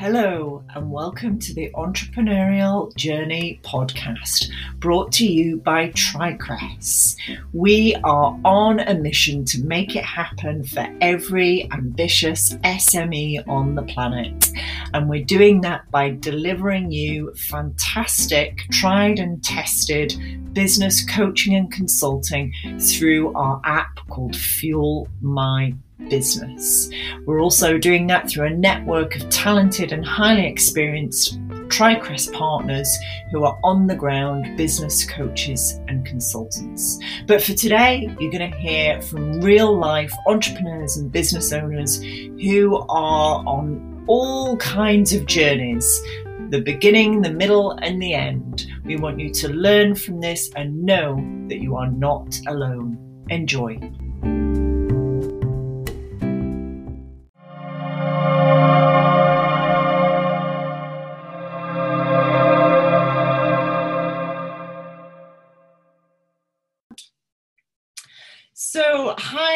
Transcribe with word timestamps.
Hello, 0.00 0.64
and 0.74 0.90
welcome 0.90 1.38
to 1.40 1.52
the 1.52 1.70
Entrepreneurial 1.74 2.96
Journey 2.96 3.60
podcast, 3.62 4.48
brought 4.78 5.12
to 5.12 5.26
you 5.26 5.58
by 5.58 5.90
TriCrest. 5.90 7.16
We 7.52 7.94
are 7.96 8.40
on 8.42 8.80
a 8.80 8.94
mission 8.94 9.44
to 9.44 9.62
make 9.62 9.94
it 9.96 10.04
happen 10.04 10.64
for 10.64 10.88
every 11.02 11.70
ambitious 11.70 12.54
SME 12.64 13.46
on 13.46 13.74
the 13.74 13.82
planet. 13.82 14.50
And 14.94 15.06
we're 15.06 15.22
doing 15.22 15.60
that 15.60 15.90
by 15.90 16.12
delivering 16.12 16.90
you 16.90 17.34
fantastic, 17.34 18.64
tried 18.72 19.18
and 19.18 19.44
tested 19.44 20.14
business 20.54 21.04
coaching 21.04 21.54
and 21.54 21.70
consulting 21.70 22.54
through 22.80 23.34
our 23.34 23.60
app 23.66 24.00
called 24.08 24.34
Fuel 24.34 25.08
My 25.20 25.74
business. 26.08 26.88
We're 27.26 27.40
also 27.40 27.78
doing 27.78 28.06
that 28.08 28.28
through 28.28 28.46
a 28.46 28.50
network 28.50 29.16
of 29.16 29.28
talented 29.28 29.92
and 29.92 30.04
highly 30.04 30.46
experienced 30.46 31.38
TriCrest 31.68 32.32
partners 32.32 32.98
who 33.30 33.44
are 33.44 33.58
on 33.62 33.86
the 33.86 33.94
ground 33.94 34.56
business 34.56 35.04
coaches 35.08 35.80
and 35.88 36.04
consultants. 36.04 36.98
But 37.26 37.42
for 37.42 37.54
today, 37.54 38.14
you're 38.18 38.32
going 38.32 38.50
to 38.50 38.58
hear 38.58 39.00
from 39.02 39.40
real 39.40 39.76
life 39.78 40.12
entrepreneurs 40.26 40.96
and 40.96 41.12
business 41.12 41.52
owners 41.52 42.02
who 42.02 42.76
are 42.88 43.44
on 43.46 44.04
all 44.08 44.56
kinds 44.56 45.12
of 45.12 45.26
journeys 45.26 46.02
the 46.50 46.60
beginning, 46.60 47.22
the 47.22 47.32
middle, 47.32 47.72
and 47.80 48.02
the 48.02 48.12
end. 48.12 48.66
We 48.84 48.96
want 48.96 49.20
you 49.20 49.30
to 49.30 49.48
learn 49.48 49.94
from 49.94 50.20
this 50.20 50.50
and 50.56 50.82
know 50.82 51.14
that 51.48 51.60
you 51.60 51.76
are 51.76 51.88
not 51.88 52.40
alone. 52.48 52.98
Enjoy. 53.30 53.78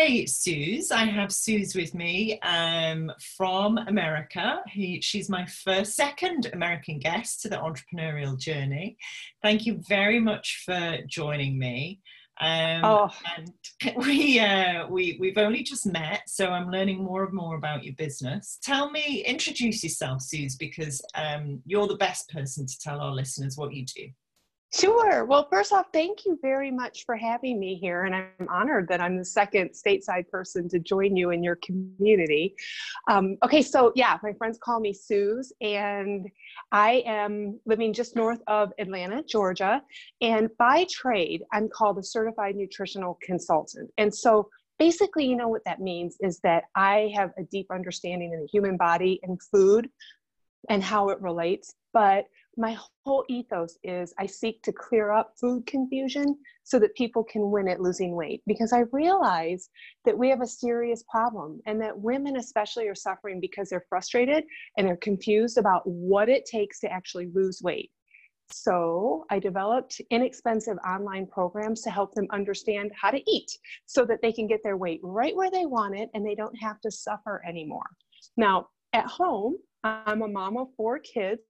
Hi, 0.07 0.27
Suz. 0.27 0.91
I 0.91 1.07
have 1.07 1.33
Suz 1.33 1.75
with 1.75 1.95
me 1.95 2.39
um, 2.41 3.11
from 3.39 3.79
America. 3.79 4.61
He, 4.69 5.01
she's 5.01 5.31
my 5.31 5.47
first, 5.47 5.97
second 5.97 6.51
American 6.53 6.99
guest 6.99 7.41
to 7.41 7.49
the 7.49 7.57
entrepreneurial 7.57 8.39
journey. 8.39 8.99
Thank 9.41 9.65
you 9.65 9.81
very 9.89 10.21
much 10.21 10.63
for 10.67 10.99
joining 11.07 11.59
me. 11.59 12.03
Um, 12.39 12.85
oh. 12.85 13.11
And 13.35 13.51
we, 14.05 14.39
uh, 14.41 14.89
we, 14.89 15.17
we've 15.19 15.39
only 15.39 15.63
just 15.63 15.87
met, 15.87 16.29
so 16.29 16.51
I'm 16.51 16.71
learning 16.71 17.03
more 17.03 17.25
and 17.25 17.33
more 17.33 17.57
about 17.57 17.83
your 17.83 17.95
business. 17.95 18.59
Tell 18.63 18.91
me, 18.91 19.25
introduce 19.27 19.83
yourself, 19.83 20.21
Suz, 20.21 20.55
because 20.57 21.01
um, 21.15 21.63
you're 21.65 21.89
the 21.89 21.97
best 21.97 22.29
person 22.29 22.67
to 22.67 22.79
tell 22.79 23.01
our 23.01 23.15
listeners 23.15 23.57
what 23.57 23.73
you 23.73 23.87
do. 23.87 24.11
Sure. 24.75 25.25
Well, 25.25 25.47
first 25.53 25.73
off, 25.73 25.87
thank 25.93 26.25
you 26.25 26.37
very 26.43 26.73
much 26.73 27.05
for 27.07 27.17
having 27.17 27.61
me 27.61 27.77
here. 27.77 28.05
And 28.05 28.15
I'm 28.15 28.49
honored 28.51 28.89
that 28.89 29.01
I'm 29.01 29.17
the 29.17 29.25
second 29.25 29.71
stateside 29.71 30.29
person 30.29 30.69
to 30.71 30.81
join 30.81 31.15
you 31.17 31.31
in 31.31 31.45
your 31.45 31.57
community. 31.57 32.57
Um, 33.09 33.37
okay, 33.45 33.63
so 33.63 33.93
yeah, 33.95 34.19
my 34.25 34.33
friends 34.33 34.59
call 34.61 34.81
me 34.81 34.93
Suz, 34.93 35.53
and 35.61 36.27
I 36.73 37.05
am 37.07 37.61
living 37.67 37.93
just 37.93 38.17
north 38.17 38.41
of 38.49 38.73
Atlanta, 38.81 39.23
Georgia. 39.23 39.81
And 40.21 40.51
by 40.59 40.87
trade, 40.91 41.45
I'm 41.53 41.69
called 41.69 41.99
a 41.99 42.03
certified 42.03 42.57
nutritional 42.57 43.17
consultant. 43.23 43.93
And 43.97 44.13
so 44.13 44.49
basically, 44.81 45.25
you 45.25 45.37
know 45.37 45.49
what 45.49 45.65
that 45.67 45.81
means 45.81 46.17
is 46.21 46.41
that 46.41 46.65
I 46.75 47.13
have 47.15 47.31
a 47.39 47.45
deep 47.45 47.69
understanding 47.71 48.35
of 48.35 48.41
the 48.41 48.49
human 48.49 48.77
body 48.77 49.21
and 49.23 49.41
food 49.41 49.89
and 50.69 50.83
how 50.83 51.11
it 51.11 51.23
relates. 51.23 51.75
But 51.93 52.25
my 52.57 52.77
whole 53.05 53.25
ethos 53.29 53.79
is 53.83 54.15
I 54.19 54.27
seek 54.27 54.63
to 54.63 54.73
clear 54.73 55.11
up 55.13 55.35
food 55.41 55.67
confusion 55.67 56.39
so 56.63 56.79
that 56.79 56.95
people 56.95 57.25
can 57.25 57.51
win 57.51 57.69
at 57.69 57.81
losing 57.81 58.15
weight 58.15 58.43
because 58.47 58.73
I 58.73 58.85
realize 58.93 59.69
that 60.05 60.17
we 60.17 60.31
have 60.31 60.41
a 60.41 60.47
serious 60.47 61.05
problem 61.11 61.61
and 61.67 61.81
that 61.81 61.99
women, 61.99 62.37
especially, 62.37 62.89
are 62.89 62.95
suffering 62.95 63.41
because 63.41 63.69
they're 63.69 63.87
frustrated 63.89 64.45
and 64.77 64.87
they're 64.87 64.97
confused 64.97 65.59
about 65.59 65.83
what 65.85 66.29
it 66.29 66.47
takes 66.47 66.81
to 66.81 66.93
actually 66.93 67.29
lose 67.35 67.61
weight. 67.63 67.91
So 68.51 69.25
I 69.31 69.39
developed 69.39 70.01
inexpensive 70.11 70.77
online 70.87 71.27
programs 71.27 71.81
to 71.83 71.91
help 71.91 72.15
them 72.15 72.27
understand 72.31 72.93
how 73.01 73.11
to 73.11 73.31
eat 73.31 73.51
so 73.87 74.05
that 74.05 74.21
they 74.23 74.33
can 74.33 74.47
get 74.47 74.61
their 74.63 74.77
weight 74.77 75.01
right 75.03 75.35
where 75.35 75.51
they 75.51 75.67
want 75.67 75.97
it 75.97 76.11
and 76.15 76.25
they 76.25 76.35
don't 76.35 76.57
have 76.61 76.81
to 76.83 76.91
suffer 76.91 77.43
anymore. 77.47 77.87
Now, 78.37 78.69
at 78.93 79.07
home, 79.07 79.57
I'm 79.83 80.23
a 80.23 80.29
mom 80.29 80.57
of 80.57 80.69
four 80.77 80.99
kids 80.99 81.41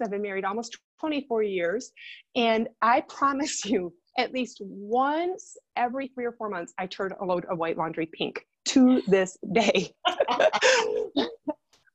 I've 0.00 0.10
been 0.10 0.22
married 0.22 0.44
almost 0.44 0.78
24 1.00 1.42
years. 1.42 1.92
And 2.36 2.68
I 2.80 3.02
promise 3.02 3.64
you, 3.66 3.92
at 4.18 4.32
least 4.32 4.58
once 4.62 5.56
every 5.76 6.08
three 6.08 6.24
or 6.24 6.32
four 6.32 6.48
months, 6.48 6.72
I 6.78 6.86
turn 6.86 7.12
a 7.20 7.24
load 7.24 7.44
of 7.46 7.58
white 7.58 7.76
laundry 7.78 8.06
pink 8.06 8.46
to 8.66 9.02
this 9.06 9.36
day. 9.52 9.92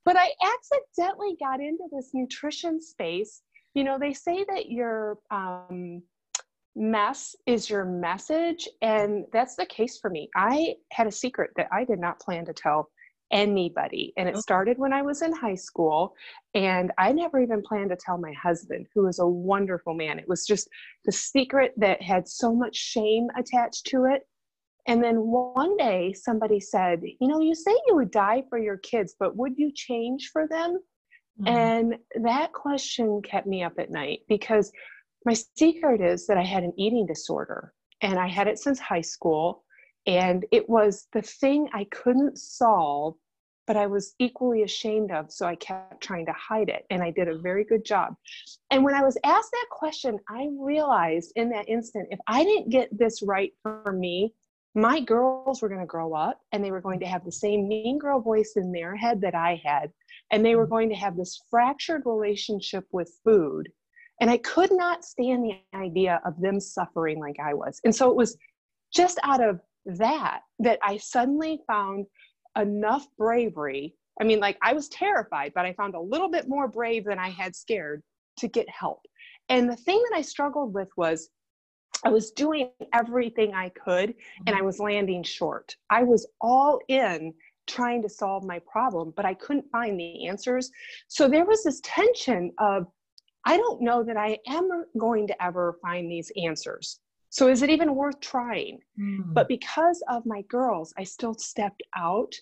but 0.04 0.16
I 0.16 0.30
accidentally 0.42 1.36
got 1.40 1.60
into 1.60 1.84
this 1.92 2.10
nutrition 2.12 2.80
space. 2.80 3.42
You 3.74 3.84
know, 3.84 3.98
they 3.98 4.12
say 4.12 4.44
that 4.48 4.70
your 4.70 5.18
um, 5.30 6.02
mess 6.74 7.36
is 7.46 7.68
your 7.68 7.84
message, 7.84 8.68
and 8.82 9.24
that's 9.32 9.56
the 9.56 9.66
case 9.66 9.98
for 9.98 10.10
me. 10.10 10.28
I 10.34 10.76
had 10.92 11.06
a 11.06 11.12
secret 11.12 11.50
that 11.56 11.68
I 11.72 11.84
did 11.84 11.98
not 11.98 12.20
plan 12.20 12.44
to 12.46 12.52
tell 12.52 12.90
anybody. 13.30 14.12
And 14.16 14.28
it 14.28 14.38
started 14.38 14.78
when 14.78 14.92
I 14.92 15.02
was 15.02 15.22
in 15.22 15.32
high 15.32 15.54
school. 15.54 16.14
And 16.54 16.92
I 16.98 17.12
never 17.12 17.40
even 17.40 17.62
planned 17.62 17.90
to 17.90 17.96
tell 17.96 18.18
my 18.18 18.32
husband, 18.32 18.86
who 18.94 19.06
is 19.06 19.18
a 19.18 19.26
wonderful 19.26 19.94
man. 19.94 20.18
It 20.18 20.28
was 20.28 20.46
just 20.46 20.68
the 21.04 21.12
secret 21.12 21.72
that 21.76 22.02
had 22.02 22.28
so 22.28 22.54
much 22.54 22.76
shame 22.76 23.28
attached 23.36 23.86
to 23.86 24.04
it. 24.04 24.22
And 24.86 25.04
then 25.04 25.16
one 25.16 25.76
day 25.76 26.14
somebody 26.14 26.60
said, 26.60 27.02
You 27.02 27.28
know, 27.28 27.40
you 27.40 27.54
say 27.54 27.72
you 27.86 27.96
would 27.96 28.10
die 28.10 28.44
for 28.48 28.58
your 28.58 28.78
kids, 28.78 29.14
but 29.18 29.36
would 29.36 29.58
you 29.58 29.70
change 29.74 30.30
for 30.32 30.48
them? 30.48 30.78
Mm-hmm. 31.40 31.46
And 31.46 31.96
that 32.24 32.52
question 32.52 33.20
kept 33.22 33.46
me 33.46 33.62
up 33.62 33.74
at 33.78 33.90
night 33.90 34.20
because 34.28 34.72
my 35.24 35.34
secret 35.56 36.00
is 36.00 36.26
that 36.26 36.38
I 36.38 36.44
had 36.44 36.64
an 36.64 36.72
eating 36.78 37.06
disorder 37.06 37.74
and 38.00 38.18
I 38.18 38.28
had 38.28 38.48
it 38.48 38.58
since 38.58 38.78
high 38.78 39.02
school. 39.02 39.64
And 40.06 40.44
it 40.52 40.68
was 40.68 41.06
the 41.12 41.22
thing 41.22 41.68
I 41.72 41.84
couldn't 41.90 42.38
solve, 42.38 43.14
but 43.66 43.76
I 43.76 43.86
was 43.86 44.14
equally 44.18 44.62
ashamed 44.62 45.10
of. 45.10 45.30
So 45.30 45.46
I 45.46 45.54
kept 45.56 46.02
trying 46.02 46.26
to 46.26 46.32
hide 46.32 46.70
it. 46.70 46.86
And 46.90 47.02
I 47.02 47.10
did 47.10 47.28
a 47.28 47.38
very 47.38 47.64
good 47.64 47.84
job. 47.84 48.14
And 48.70 48.82
when 48.82 48.94
I 48.94 49.02
was 49.02 49.18
asked 49.24 49.50
that 49.52 49.66
question, 49.70 50.18
I 50.28 50.48
realized 50.58 51.32
in 51.36 51.50
that 51.50 51.68
instant 51.68 52.08
if 52.10 52.20
I 52.26 52.44
didn't 52.44 52.70
get 52.70 52.96
this 52.96 53.22
right 53.22 53.52
for 53.62 53.92
me, 53.92 54.32
my 54.74 55.00
girls 55.00 55.60
were 55.60 55.68
going 55.68 55.80
to 55.80 55.86
grow 55.86 56.14
up 56.14 56.40
and 56.52 56.62
they 56.62 56.70
were 56.70 56.80
going 56.80 57.00
to 57.00 57.06
have 57.06 57.24
the 57.24 57.32
same 57.32 57.68
mean 57.68 57.98
girl 57.98 58.20
voice 58.20 58.52
in 58.56 58.72
their 58.72 58.96
head 58.96 59.20
that 59.20 59.34
I 59.34 59.60
had. 59.64 59.90
And 60.30 60.44
they 60.44 60.56
were 60.56 60.66
mm. 60.66 60.70
going 60.70 60.88
to 60.90 60.94
have 60.94 61.16
this 61.16 61.40
fractured 61.50 62.02
relationship 62.04 62.84
with 62.92 63.12
food. 63.24 63.68
And 64.20 64.30
I 64.30 64.38
could 64.38 64.72
not 64.72 65.04
stand 65.04 65.44
the 65.44 65.78
idea 65.78 66.20
of 66.24 66.40
them 66.40 66.60
suffering 66.60 67.20
like 67.20 67.36
I 67.40 67.54
was. 67.54 67.80
And 67.84 67.94
so 67.94 68.10
it 68.10 68.16
was 68.16 68.36
just 68.92 69.18
out 69.22 69.42
of 69.42 69.60
that 69.88 70.40
that 70.58 70.78
I 70.82 70.98
suddenly 70.98 71.60
found 71.66 72.06
enough 72.56 73.06
bravery. 73.16 73.94
I 74.20 74.24
mean, 74.24 74.40
like 74.40 74.58
I 74.62 74.72
was 74.72 74.88
terrified, 74.88 75.52
but 75.54 75.64
I 75.64 75.72
found 75.72 75.94
a 75.94 76.00
little 76.00 76.30
bit 76.30 76.48
more 76.48 76.68
brave 76.68 77.04
than 77.04 77.18
I 77.18 77.30
had 77.30 77.56
scared 77.56 78.02
to 78.38 78.48
get 78.48 78.68
help. 78.68 79.00
And 79.48 79.68
the 79.68 79.76
thing 79.76 80.02
that 80.10 80.16
I 80.16 80.22
struggled 80.22 80.74
with 80.74 80.88
was 80.96 81.30
I 82.04 82.10
was 82.10 82.30
doing 82.32 82.70
everything 82.94 83.54
I 83.54 83.70
could 83.70 84.14
and 84.46 84.50
I 84.50 84.58
mm-hmm. 84.58 84.66
was 84.66 84.78
landing 84.78 85.22
short. 85.22 85.74
I 85.90 86.02
was 86.02 86.28
all 86.40 86.78
in 86.88 87.32
trying 87.66 88.02
to 88.02 88.08
solve 88.08 88.44
my 88.44 88.60
problem, 88.70 89.12
but 89.16 89.24
I 89.24 89.34
couldn't 89.34 89.70
find 89.70 89.98
the 89.98 90.26
answers. 90.26 90.70
So 91.08 91.28
there 91.28 91.44
was 91.44 91.64
this 91.64 91.80
tension 91.82 92.52
of, 92.58 92.86
I 93.44 93.56
don't 93.56 93.82
know 93.82 94.02
that 94.02 94.16
I 94.16 94.38
am 94.48 94.68
going 94.98 95.26
to 95.28 95.42
ever 95.42 95.78
find 95.82 96.10
these 96.10 96.30
answers. 96.42 97.00
So 97.30 97.48
is 97.48 97.62
it 97.62 97.70
even 97.70 97.94
worth 97.94 98.20
trying? 98.20 98.80
Mm. 98.98 99.34
But 99.34 99.48
because 99.48 100.02
of 100.08 100.24
my 100.26 100.42
girls, 100.42 100.94
I 100.96 101.04
still 101.04 101.34
stepped 101.34 101.82
out. 101.96 102.32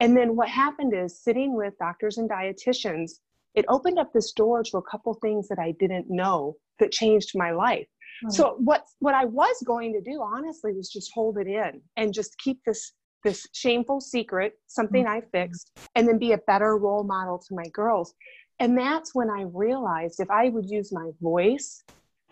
And 0.00 0.16
then 0.16 0.36
what 0.36 0.48
happened 0.48 0.92
is 0.94 1.18
sitting 1.18 1.54
with 1.54 1.78
doctors 1.78 2.18
and 2.18 2.28
dietitians, 2.28 3.20
it 3.54 3.64
opened 3.68 3.98
up 3.98 4.12
this 4.12 4.32
door 4.32 4.62
to 4.64 4.78
a 4.78 4.82
couple 4.82 5.14
things 5.14 5.48
that 5.48 5.58
I 5.58 5.72
didn't 5.78 6.10
know 6.10 6.56
that 6.78 6.90
changed 6.90 7.32
my 7.34 7.52
life. 7.52 7.86
So 8.30 8.56
what 8.58 8.84
what 9.00 9.14
I 9.14 9.24
was 9.24 9.56
going 9.66 9.92
to 9.92 10.00
do 10.00 10.22
honestly 10.22 10.72
was 10.72 10.88
just 10.88 11.12
hold 11.12 11.36
it 11.38 11.46
in 11.46 11.82
and 11.96 12.14
just 12.14 12.38
keep 12.38 12.62
this 12.64 12.92
this 13.24 13.46
shameful 13.52 14.00
secret, 14.00 14.54
something 14.66 15.04
mm. 15.04 15.08
I 15.08 15.22
fixed, 15.32 15.72
and 15.94 16.06
then 16.06 16.18
be 16.18 16.32
a 16.32 16.38
better 16.38 16.76
role 16.76 17.04
model 17.04 17.38
to 17.38 17.54
my 17.54 17.66
girls. 17.72 18.14
And 18.60 18.78
that's 18.78 19.14
when 19.14 19.30
I 19.30 19.46
realized 19.52 20.20
if 20.20 20.30
I 20.30 20.50
would 20.50 20.70
use 20.70 20.92
my 20.92 21.10
voice 21.20 21.82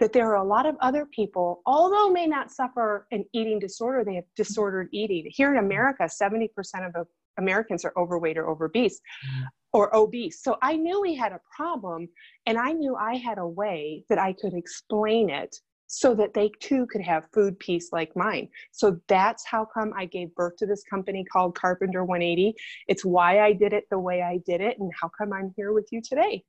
that 0.03 0.13
there 0.13 0.29
are 0.33 0.39
a 0.39 0.45
lot 0.45 0.67
of 0.67 0.75
other 0.81 1.07
people, 1.07 1.63
although 1.65 2.11
may 2.11 2.27
not 2.27 2.51
suffer 2.51 3.07
an 3.13 3.25
eating 3.33 3.61
disorder, 3.61 4.05
they 4.05 4.17
have 4.17 4.25
disordered 4.35 4.89
eating. 4.91 5.31
Here 5.31 5.53
in 5.53 5.59
America, 5.59 6.03
70% 6.03 6.49
of 6.97 7.07
Americans 7.39 7.85
are 7.85 7.93
overweight 7.97 8.37
or 8.37 8.49
obese 8.49 8.99
mm. 8.99 9.45
or 9.73 9.95
obese. 9.95 10.43
So 10.43 10.59
I 10.61 10.75
knew 10.75 11.01
we 11.01 11.15
had 11.15 11.31
a 11.31 11.41
problem 11.55 12.09
and 12.47 12.59
I 12.59 12.73
knew 12.73 12.97
I 12.97 13.15
had 13.15 13.39
a 13.39 13.47
way 13.47 14.05
that 14.09 14.19
I 14.19 14.33
could 14.33 14.55
explain 14.55 15.31
it 15.31 15.55
so 15.87 16.17
that 16.17 16.35
they 16.35 16.51
too 16.59 16.85
could 16.87 17.03
have 17.03 17.29
food 17.33 17.57
peace 17.61 17.91
like 17.93 18.11
mine. 18.17 18.49
So 18.73 18.99
that's 19.07 19.47
how 19.47 19.65
come 19.65 19.93
I 19.97 20.07
gave 20.07 20.35
birth 20.35 20.57
to 20.57 20.67
this 20.67 20.83
company 20.83 21.25
called 21.33 21.55
CarpenterOne80. 21.55 22.55
It's 22.89 23.05
why 23.05 23.39
I 23.39 23.53
did 23.53 23.73
it 23.73 23.85
the 23.89 24.01
way 24.01 24.21
I 24.21 24.41
did 24.45 24.61
it 24.61 24.81
and 24.81 24.91
how 25.01 25.13
come 25.17 25.33
I'm 25.33 25.53
here 25.57 25.73
with 25.73 25.87
you 25.93 26.03
today. 26.03 26.43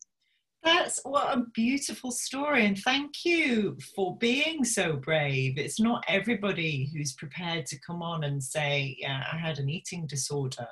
That's 0.63 1.01
what 1.04 1.38
a 1.38 1.42
beautiful 1.54 2.12
story, 2.12 2.65
and 2.65 2.77
thank 2.77 3.25
you 3.25 3.77
for 3.95 4.18
being 4.18 4.63
so 4.63 4.95
brave. 4.95 5.57
It's 5.57 5.80
not 5.80 6.06
everybody 6.07 6.89
who's 6.94 7.13
prepared 7.13 7.65
to 7.68 7.80
come 7.81 8.01
on 8.01 8.24
and 8.24 8.42
say, 8.42 8.95
Yeah, 9.00 9.24
I 9.31 9.38
had 9.38 9.60
an 9.60 9.69
eating 9.69 10.07
disorder. 10.07 10.68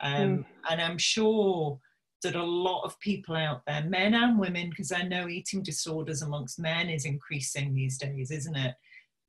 Um, 0.00 0.14
mm. 0.14 0.44
And 0.70 0.80
I'm 0.80 0.98
sure 0.98 1.80
that 2.22 2.36
a 2.36 2.42
lot 2.42 2.84
of 2.84 2.98
people 3.00 3.34
out 3.34 3.62
there, 3.66 3.84
men 3.84 4.14
and 4.14 4.38
women, 4.38 4.70
because 4.70 4.92
I 4.92 5.02
know 5.02 5.28
eating 5.28 5.62
disorders 5.62 6.22
amongst 6.22 6.58
men 6.58 6.88
is 6.88 7.04
increasing 7.04 7.74
these 7.74 7.98
days, 7.98 8.30
isn't 8.30 8.56
it? 8.56 8.74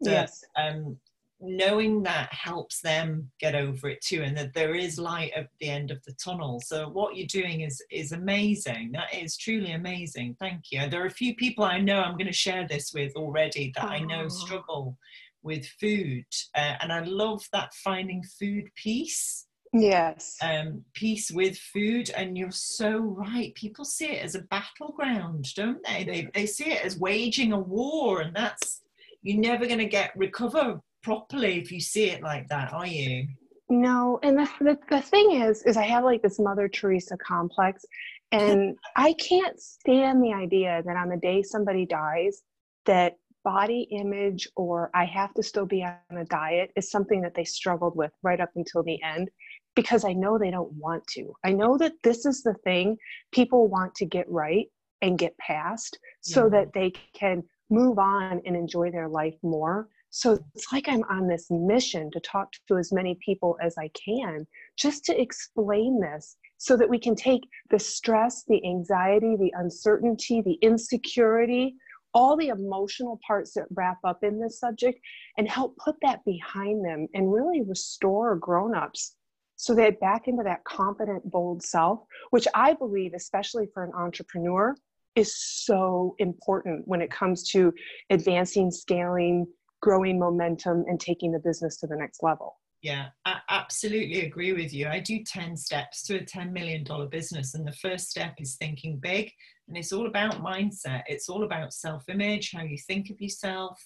That, 0.02 0.12
yes. 0.12 0.44
Um, 0.56 0.98
knowing 1.40 2.04
that 2.04 2.32
helps 2.32 2.82
them 2.82 3.30
get 3.40 3.56
over 3.56 3.90
it 3.90 4.02
too, 4.02 4.24
and 4.24 4.36
that 4.38 4.54
there 4.54 4.76
is 4.76 4.98
light 4.98 5.32
at 5.36 5.50
the 5.60 5.70
end 5.70 5.92
of 5.92 6.04
the 6.04 6.14
tunnel. 6.14 6.62
So 6.64 6.90
what 6.90 7.16
you're 7.16 7.28
doing 7.28 7.62
is 7.62 7.82
is 7.92 8.12
amazing. 8.12 8.92
That 8.94 9.14
is 9.14 9.38
truly 9.38 9.72
amazing. 9.74 10.38
Thank 10.40 10.72
you. 10.72 10.88
There 10.90 11.04
are 11.04 11.08
a 11.08 11.12
few 11.12 11.36
people 11.36 11.64
I 11.64 11.80
know 11.80 12.00
I'm 12.02 12.18
going 12.18 12.28
to 12.28 12.34
share 12.34 12.68
this 12.68 12.94
with 12.94 13.16
already 13.16 13.72
that 13.76 13.86
I 13.86 14.00
know 14.00 14.28
struggle 14.28 14.98
with 15.44 15.68
food, 15.80 16.26
uh, 16.56 16.76
and 16.82 16.92
I 16.92 17.02
love 17.02 17.48
that 17.54 17.74
finding 17.74 18.24
food 18.24 18.70
peace 18.76 19.46
yes 19.78 20.38
um, 20.42 20.84
peace 20.94 21.32
with 21.32 21.58
food 21.58 22.10
and 22.12 22.38
you're 22.38 22.50
so 22.52 22.98
right 22.98 23.54
people 23.56 23.84
see 23.84 24.06
it 24.06 24.24
as 24.24 24.36
a 24.36 24.42
battleground 24.44 25.54
don't 25.56 25.86
they 25.86 26.04
they, 26.04 26.30
they 26.34 26.46
see 26.46 26.72
it 26.72 26.86
as 26.86 26.98
waging 26.98 27.52
a 27.52 27.60
war 27.60 28.22
and 28.22 28.34
that's 28.34 28.84
you're 29.22 29.40
never 29.40 29.66
going 29.66 29.80
to 29.80 29.86
get 29.86 30.16
recover 30.16 30.80
properly 31.06 31.60
if 31.60 31.72
you 31.72 31.80
see 31.80 32.10
it 32.10 32.22
like 32.22 32.48
that 32.50 32.74
are 32.74 32.88
you 32.88 33.28
no 33.70 34.20
and 34.24 34.38
the, 34.38 34.50
the, 34.60 34.78
the 34.90 35.02
thing 35.02 35.32
is 35.32 35.62
is 35.64 35.78
i 35.78 35.84
have 35.84 36.04
like 36.04 36.22
this 36.22 36.40
mother 36.40 36.68
teresa 36.68 37.16
complex 37.18 37.86
and 38.32 38.76
i 38.96 39.14
can't 39.14 39.60
stand 39.60 40.24
the 40.24 40.34
idea 40.34 40.82
that 40.86 40.98
on 40.98 41.08
the 41.10 41.18
day 41.18 41.42
somebody 41.44 41.86
dies 41.86 42.42
that 42.86 43.14
body 43.46 43.88
image 43.92 44.50
or 44.58 44.90
I 44.94 45.06
have 45.06 45.34
to 45.36 45.44
still 45.44 45.68
be 45.68 45.84
on 45.84 46.18
a 46.18 46.26
diet 46.26 46.72
is 46.76 46.90
something 46.90 47.22
that 47.22 47.36
they 47.36 47.46
struggled 47.46 47.96
with 47.96 48.12
right 48.24 48.42
up 48.42 48.50
until 48.56 48.84
the 48.84 49.02
end 49.04 49.30
because 49.76 50.04
I 50.04 50.14
know 50.14 50.38
they 50.38 50.52
don't 50.52 50.74
want 50.74 51.06
to. 51.10 51.34
I 51.44 51.52
know 51.52 51.78
that 51.78 51.94
this 52.04 52.26
is 52.26 52.42
the 52.42 52.56
thing 52.64 52.98
people 53.32 53.68
want 53.68 53.94
to 53.96 54.06
get 54.06 54.26
right 54.30 54.66
and 55.02 55.20
get 55.20 55.38
past 55.38 56.00
so 56.22 56.44
yeah. 56.44 56.50
that 56.50 56.74
they 56.74 56.92
can 57.14 57.44
move 57.70 58.00
on 58.00 58.42
and 58.46 58.56
enjoy 58.56 58.90
their 58.90 59.08
life 59.08 59.36
more. 59.44 59.88
So 60.18 60.40
it's 60.56 60.72
like 60.72 60.88
I'm 60.88 61.04
on 61.10 61.28
this 61.28 61.48
mission 61.52 62.10
to 62.12 62.22
talk 62.22 62.50
to 62.70 62.78
as 62.78 62.94
many 62.94 63.20
people 63.26 63.58
as 63.62 63.76
I 63.78 63.90
can 63.90 64.48
just 64.78 65.04
to 65.06 65.22
explain 65.22 66.00
this 66.00 66.38
so 66.58 66.78
that 66.78 66.90
we 66.90 66.98
can 66.98 67.16
take 67.16 67.42
the 67.70 67.80
stress, 67.80 68.46
the 68.48 68.66
anxiety, 68.66 69.36
the 69.38 69.52
uncertainty, 69.58 70.42
the 70.42 70.58
insecurity, 70.62 71.76
all 72.14 72.38
the 72.38 72.48
emotional 72.48 73.20
parts 73.28 73.56
that 73.56 73.66
wrap 73.72 73.98
up 74.06 74.24
in 74.24 74.40
this 74.40 74.58
subject 74.58 75.02
and 75.38 75.50
help 75.50 75.76
put 75.76 75.98
that 76.02 76.24
behind 76.24 76.86
them 76.86 77.08
and 77.14 77.34
really 77.34 77.62
restore 77.64 78.38
grown-ups 78.38 79.18
so 79.58 79.76
they're 79.76 79.92
back 79.92 80.30
into 80.30 80.44
that 80.44 80.64
confident, 80.64 81.30
bold 81.30 81.62
self, 81.62 82.00
which 82.30 82.48
I 82.54 82.72
believe, 82.72 83.12
especially 83.16 83.68
for 83.74 83.84
an 83.84 83.92
entrepreneur, 83.94 84.78
is 85.16 85.36
so 85.38 86.16
important 86.20 86.88
when 86.88 87.02
it 87.02 87.12
comes 87.12 87.50
to 87.52 87.74
advancing, 88.10 88.72
scaling, 88.72 89.46
growing 89.86 90.18
momentum, 90.18 90.84
and 90.88 91.00
taking 91.00 91.32
the 91.32 91.38
business 91.38 91.78
to 91.78 91.86
the 91.86 91.96
next 91.96 92.24
level. 92.24 92.56
Yeah, 92.82 93.10
I 93.24 93.38
absolutely 93.52 94.26
agree 94.26 94.52
with 94.54 94.74
you. 94.74 94.88
I 94.88 95.00
do 95.00 95.24
10 95.24 95.56
steps 95.56 96.02
to 96.08 96.16
a 96.18 96.26
$10 96.26 96.52
million 96.52 96.84
business. 97.12 97.54
And 97.54 97.68
the 97.68 97.72
first 97.74 98.10
step 98.10 98.34
is 98.40 98.56
thinking 98.56 98.98
big. 98.98 99.32
And 99.68 99.78
it's 99.78 99.94
all 99.94 100.08
about 100.08 100.44
mindset, 100.44 101.04
it's 101.06 101.30
all 101.30 101.44
about 101.44 101.72
self 101.72 102.04
image, 102.10 102.52
how 102.52 102.64
you 102.64 102.78
think 102.88 103.12
of 103.12 103.22
yourself, 103.22 103.80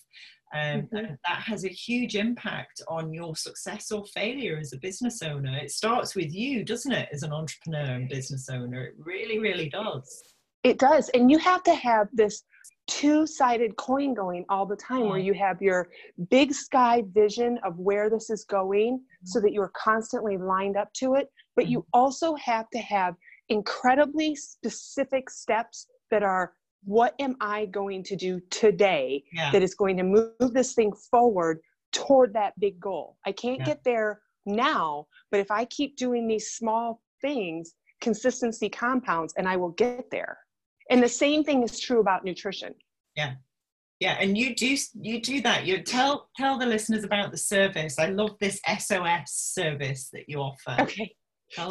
um, 0.54 0.62
mm-hmm. 0.62 0.96
and 0.96 1.18
that 1.25 1.42
has 1.42 1.66
a 1.66 1.69
huge 1.69 2.16
impact 2.16 2.81
on 2.88 3.13
your 3.13 3.36
success 3.36 3.92
or 3.92 4.06
failure 4.07 4.57
as 4.57 4.72
a 4.72 4.78
business 4.78 5.22
owner. 5.22 5.57
It 5.57 5.72
starts 5.72 6.16
with 6.16 6.34
you, 6.34 6.63
doesn't 6.63 6.92
it, 6.92 7.10
as 7.12 7.24
an 7.24 7.34
entrepreneur 7.34 7.95
and 7.95 8.10
business 8.10 8.48
owner? 8.50 8.86
It 8.86 8.95
really, 8.98 9.40
really 9.40 9.69
does. 9.69 10.34
It 10.63 10.78
does. 10.80 11.10
And 11.10 11.30
you 11.30 11.38
have 11.40 11.63
to 11.63 11.75
have 11.75 12.07
this 12.13 12.44
two 12.89 13.27
sided 13.27 13.75
coin 13.77 14.15
going 14.15 14.44
all 14.50 14.65
the 14.65 14.75
time 14.75 15.07
where 15.07 15.19
you 15.19 15.33
have 15.33 15.62
your 15.62 15.89
big 16.30 16.51
sky 16.53 17.03
vision 17.13 17.59
of 17.63 17.77
where 17.77 18.09
this 18.09 18.31
is 18.31 18.44
going 18.45 18.97
mm-hmm. 18.97 19.25
so 19.25 19.39
that 19.39 19.53
you're 19.53 19.71
constantly 19.75 20.38
lined 20.38 20.75
up 20.75 20.91
to 20.94 21.13
it. 21.13 21.30
But 21.56 21.68
you 21.68 21.81
mm-hmm. 21.81 21.89
also 21.94 22.36
have 22.36 22.68
to 22.71 22.80
have 22.80 23.13
incredibly 23.50 24.36
specific 24.36 25.30
steps 25.30 25.88
that 26.09 26.24
are 26.24 26.53
what 26.83 27.13
am 27.19 27.36
I 27.39 27.68
going 27.68 28.03
to 28.03 28.15
do 28.15 28.41
today 28.50 29.24
yeah. 29.33 29.51
that 29.51 29.62
is 29.62 29.75
going 29.75 29.97
to 29.97 30.03
move 30.03 30.53
this 30.53 30.74
thing 30.74 30.92
forward 31.12 31.59
toward 31.92 32.33
that 32.33 32.59
big 32.59 32.80
goal? 32.80 33.18
I 33.25 33.31
can't 33.33 33.59
yeah. 33.59 33.65
get 33.65 33.83
there 33.83 34.21
now, 34.45 35.06
but 35.30 35.39
if 35.39 35.51
I 35.51 35.65
keep 35.65 35.95
doing 35.95 36.27
these 36.27 36.51
small 36.51 37.01
things, 37.21 37.75
consistency 38.01 38.69
compounds 38.69 39.33
and 39.38 39.47
I 39.47 39.57
will 39.57 39.71
get 39.71 40.09
there. 40.09 40.39
And 40.89 41.01
the 41.03 41.09
same 41.09 41.44
thing 41.44 41.63
is 41.63 41.80
true 41.80 42.00
about 42.00 42.25
nutrition. 42.25 42.74
Yeah. 43.15 43.33
Yeah, 44.00 44.15
and 44.19 44.38
you 44.38 44.56
do 44.56 44.77
you 45.01 45.21
do 45.21 45.41
that. 45.41 45.65
You 45.65 45.83
tell 45.83 46.30
tell 46.38 46.57
the 46.57 46.65
listeners 46.65 47.03
about 47.03 47.31
the 47.31 47.38
service. 47.38 48.00
I 48.00 48.07
love 48.07 48.38
this 48.39 48.62
SOS 48.65 49.33
service 49.33 50.09
that 50.13 50.30
you 50.30 50.39
offer. 50.39 50.77
Okay. 50.80 51.13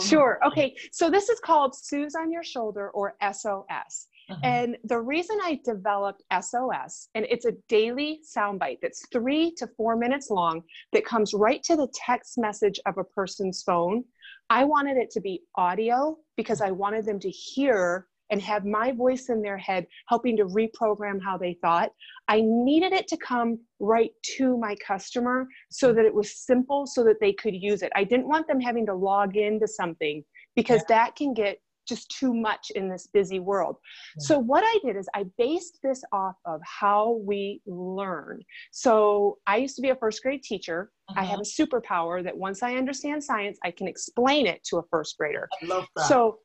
sure. 0.03 0.39
Okay. 0.47 0.77
So 0.93 1.09
this 1.09 1.31
is 1.31 1.41
called 1.41 1.75
Suz 1.75 2.15
on 2.15 2.31
Your 2.31 2.43
Shoulder 2.43 2.91
or 2.91 3.17
SOS. 3.23 4.09
Uh-huh. 4.31 4.41
And 4.43 4.77
the 4.85 5.01
reason 5.01 5.39
I 5.43 5.59
developed 5.65 6.23
SOS, 6.31 7.09
and 7.15 7.27
it's 7.31 7.47
a 7.47 7.53
daily 7.69 8.21
soundbite 8.37 8.79
that's 8.83 9.07
three 9.11 9.53
to 9.55 9.67
four 9.77 9.97
minutes 9.97 10.29
long 10.29 10.63
that 10.93 11.07
comes 11.07 11.33
right 11.33 11.63
to 11.63 11.77
the 11.77 11.89
text 11.95 12.37
message 12.37 12.79
of 12.85 12.99
a 12.99 13.05
person's 13.05 13.63
phone. 13.63 14.05
I 14.51 14.65
wanted 14.65 14.99
it 14.99 15.11
to 15.13 15.21
be 15.21 15.45
audio 15.55 16.19
because 16.37 16.61
I 16.61 16.73
wanted 16.73 17.07
them 17.07 17.21
to 17.21 17.31
hear 17.31 18.07
and 18.31 18.41
have 18.43 18.65
my 18.65 18.93
voice 18.93 19.29
in 19.29 19.43
their 19.43 19.59
head 19.59 19.87
helping 20.09 20.37
to 20.37 20.45
reprogram 20.45 21.23
how 21.23 21.37
they 21.39 21.57
thought. 21.63 21.91
I 22.29 22.43
needed 22.45 22.93
it 22.93 23.09
to 23.09 23.17
come 23.17 23.59
right 23.81 24.11
to 24.37 24.59
my 24.59 24.77
customer 24.77 25.47
so 25.71 25.93
that 25.93 26.05
it 26.05 26.15
was 26.15 26.45
simple 26.45 26.87
so 26.87 27.05
that 27.05 27.21
they 27.21 27.33
could 27.33 27.55
use 27.55 27.83
it. 27.83 27.93
I 27.95 28.05
didn't 28.05 28.29
want 28.29 28.47
them 28.47 28.61
having 28.61 28.87
to 28.87 28.95
log 28.95 29.37
into 29.37 29.67
something 29.67 30.25
because 30.57 30.83
yeah. 30.89 30.97
that 30.97 31.17
can 31.17 31.35
get 31.35 31.59
just 31.89 32.11
too 32.11 32.35
much 32.35 32.71
in 32.75 32.89
this 32.89 33.09
busy 33.13 33.41
world. 33.41 33.77
Yeah. 34.19 34.27
So, 34.27 34.39
what 34.39 34.63
I 34.65 34.79
did 34.85 34.97
is 34.97 35.09
I 35.15 35.25
based 35.39 35.79
this 35.83 36.03
off 36.13 36.37
of 36.45 36.61
how 36.63 37.21
we 37.25 37.63
learn. 37.67 38.43
So, 38.71 39.39
I 39.47 39.57
used 39.57 39.75
to 39.77 39.83
be 39.83 39.89
a 39.89 39.97
first 39.97 40.23
grade 40.23 40.43
teacher. 40.43 40.91
Uh-huh. 41.09 41.21
I 41.21 41.25
have 41.25 41.41
uh-huh. 41.41 41.63
a 41.63 41.67
superpower 41.67 42.23
that 42.23 42.37
once 42.37 42.63
I 42.63 42.75
understand 42.75 43.25
science, 43.25 43.59
I 43.65 43.71
can 43.71 43.89
explain 43.89 44.47
it 44.47 44.63
to 44.65 44.77
a 44.77 44.83
first 44.91 45.17
grader. 45.17 45.49
I 45.63 45.67
love 45.67 45.87
that. 45.97 46.07
So, 46.07 46.39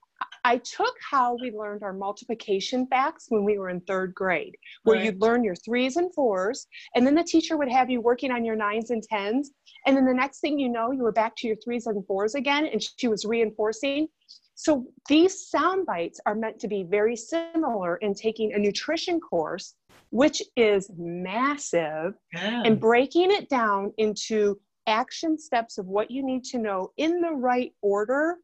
I 0.46 0.58
took 0.58 0.96
how 1.10 1.38
we 1.42 1.52
learned 1.52 1.84
our 1.84 1.94
multiplication 1.94 2.86
facts 2.88 3.28
when 3.30 3.46
we 3.46 3.58
were 3.58 3.70
in 3.70 3.80
third 3.82 4.14
grade, 4.14 4.58
where 4.84 4.98
right. 4.98 5.06
you'd 5.06 5.22
learn 5.22 5.44
your 5.44 5.56
threes 5.56 5.96
and 5.96 6.14
fours, 6.14 6.68
and 6.96 7.08
then 7.08 7.16
the 7.16 7.24
teacher 7.24 7.58
would 7.58 7.72
have 7.72 7.90
you 7.90 8.02
working 8.02 8.32
on 8.32 8.44
your 8.44 8.56
nines 8.56 8.90
and 8.90 9.02
tens. 9.04 9.52
And 9.86 9.96
then 9.96 10.06
the 10.06 10.14
next 10.14 10.40
thing 10.40 10.60
you 10.60 10.70
know, 10.70 10.92
you 10.92 11.04
were 11.04 11.14
back 11.14 11.36
to 11.38 11.48
your 11.48 11.56
threes 11.64 11.88
and 11.88 12.06
fours 12.06 12.36
again, 12.36 12.66
and 12.66 12.84
she 12.98 13.08
was 13.08 13.24
reinforcing. 13.24 14.08
So 14.56 14.86
these 15.08 15.50
sound 15.50 15.86
bites 15.86 16.20
are 16.26 16.36
meant 16.36 16.60
to 16.60 16.68
be 16.68 16.84
very 16.84 17.16
similar 17.16 17.98
in 17.98 18.14
taking 18.14 18.54
a 18.54 18.60
nutrition 18.60 19.20
course, 19.20 19.76
which 20.10 20.44
is 20.58 20.92
massive, 20.98 22.14
yeah. 22.34 22.64
and 22.66 22.80
breaking 22.80 23.32
it 23.32 23.50
down 23.50 23.94
into 23.98 24.60
action 24.88 25.38
steps 25.38 25.78
of 25.78 25.86
what 25.86 26.12
you 26.12 26.24
need 26.24 26.44
to 26.44 26.58
know 26.58 26.92
in 26.98 27.22
the 27.22 27.32
right 27.32 27.72
order 27.82 28.38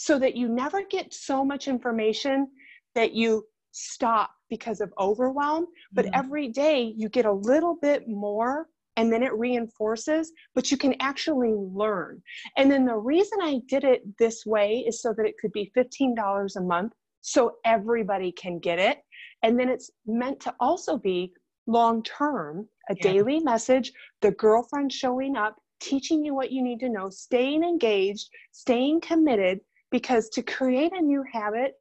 so 0.00 0.16
that 0.16 0.36
you 0.36 0.48
never 0.48 0.82
get 0.84 1.12
so 1.12 1.44
much 1.44 1.66
information 1.66 2.46
that 2.94 3.14
you 3.14 3.44
stop 3.72 4.30
because 4.48 4.80
of 4.80 4.92
overwhelm. 4.96 5.66
But 5.92 6.04
mm-hmm. 6.06 6.14
every 6.14 6.48
day 6.48 6.94
you 6.96 7.08
get 7.08 7.26
a 7.26 7.32
little 7.32 7.76
bit 7.82 8.04
more 8.06 8.68
and 8.96 9.12
then 9.12 9.24
it 9.24 9.34
reinforces, 9.34 10.32
but 10.54 10.70
you 10.70 10.76
can 10.76 10.94
actually 11.00 11.52
learn. 11.52 12.22
And 12.56 12.70
then 12.70 12.86
the 12.86 12.96
reason 12.96 13.38
I 13.42 13.60
did 13.66 13.82
it 13.82 14.02
this 14.18 14.46
way 14.46 14.84
is 14.86 15.02
so 15.02 15.12
that 15.16 15.26
it 15.26 15.34
could 15.40 15.52
be 15.52 15.72
$15 15.76 16.56
a 16.56 16.60
month 16.60 16.92
so 17.20 17.56
everybody 17.64 18.30
can 18.30 18.60
get 18.60 18.78
it. 18.78 18.98
And 19.42 19.58
then 19.58 19.68
it's 19.68 19.90
meant 20.06 20.38
to 20.40 20.54
also 20.60 20.96
be 20.96 21.32
long 21.66 22.04
term, 22.04 22.68
a 22.88 22.94
yeah. 22.94 23.02
daily 23.02 23.40
message, 23.40 23.92
the 24.22 24.30
girlfriend 24.30 24.92
showing 24.92 25.36
up 25.36 25.56
teaching 25.80 26.24
you 26.24 26.34
what 26.34 26.52
you 26.52 26.62
need 26.62 26.80
to 26.80 26.88
know, 26.88 27.10
staying 27.10 27.62
engaged, 27.62 28.28
staying 28.52 29.00
committed, 29.00 29.60
because 29.90 30.28
to 30.30 30.42
create 30.42 30.92
a 30.92 31.00
new 31.00 31.24
habit 31.32 31.74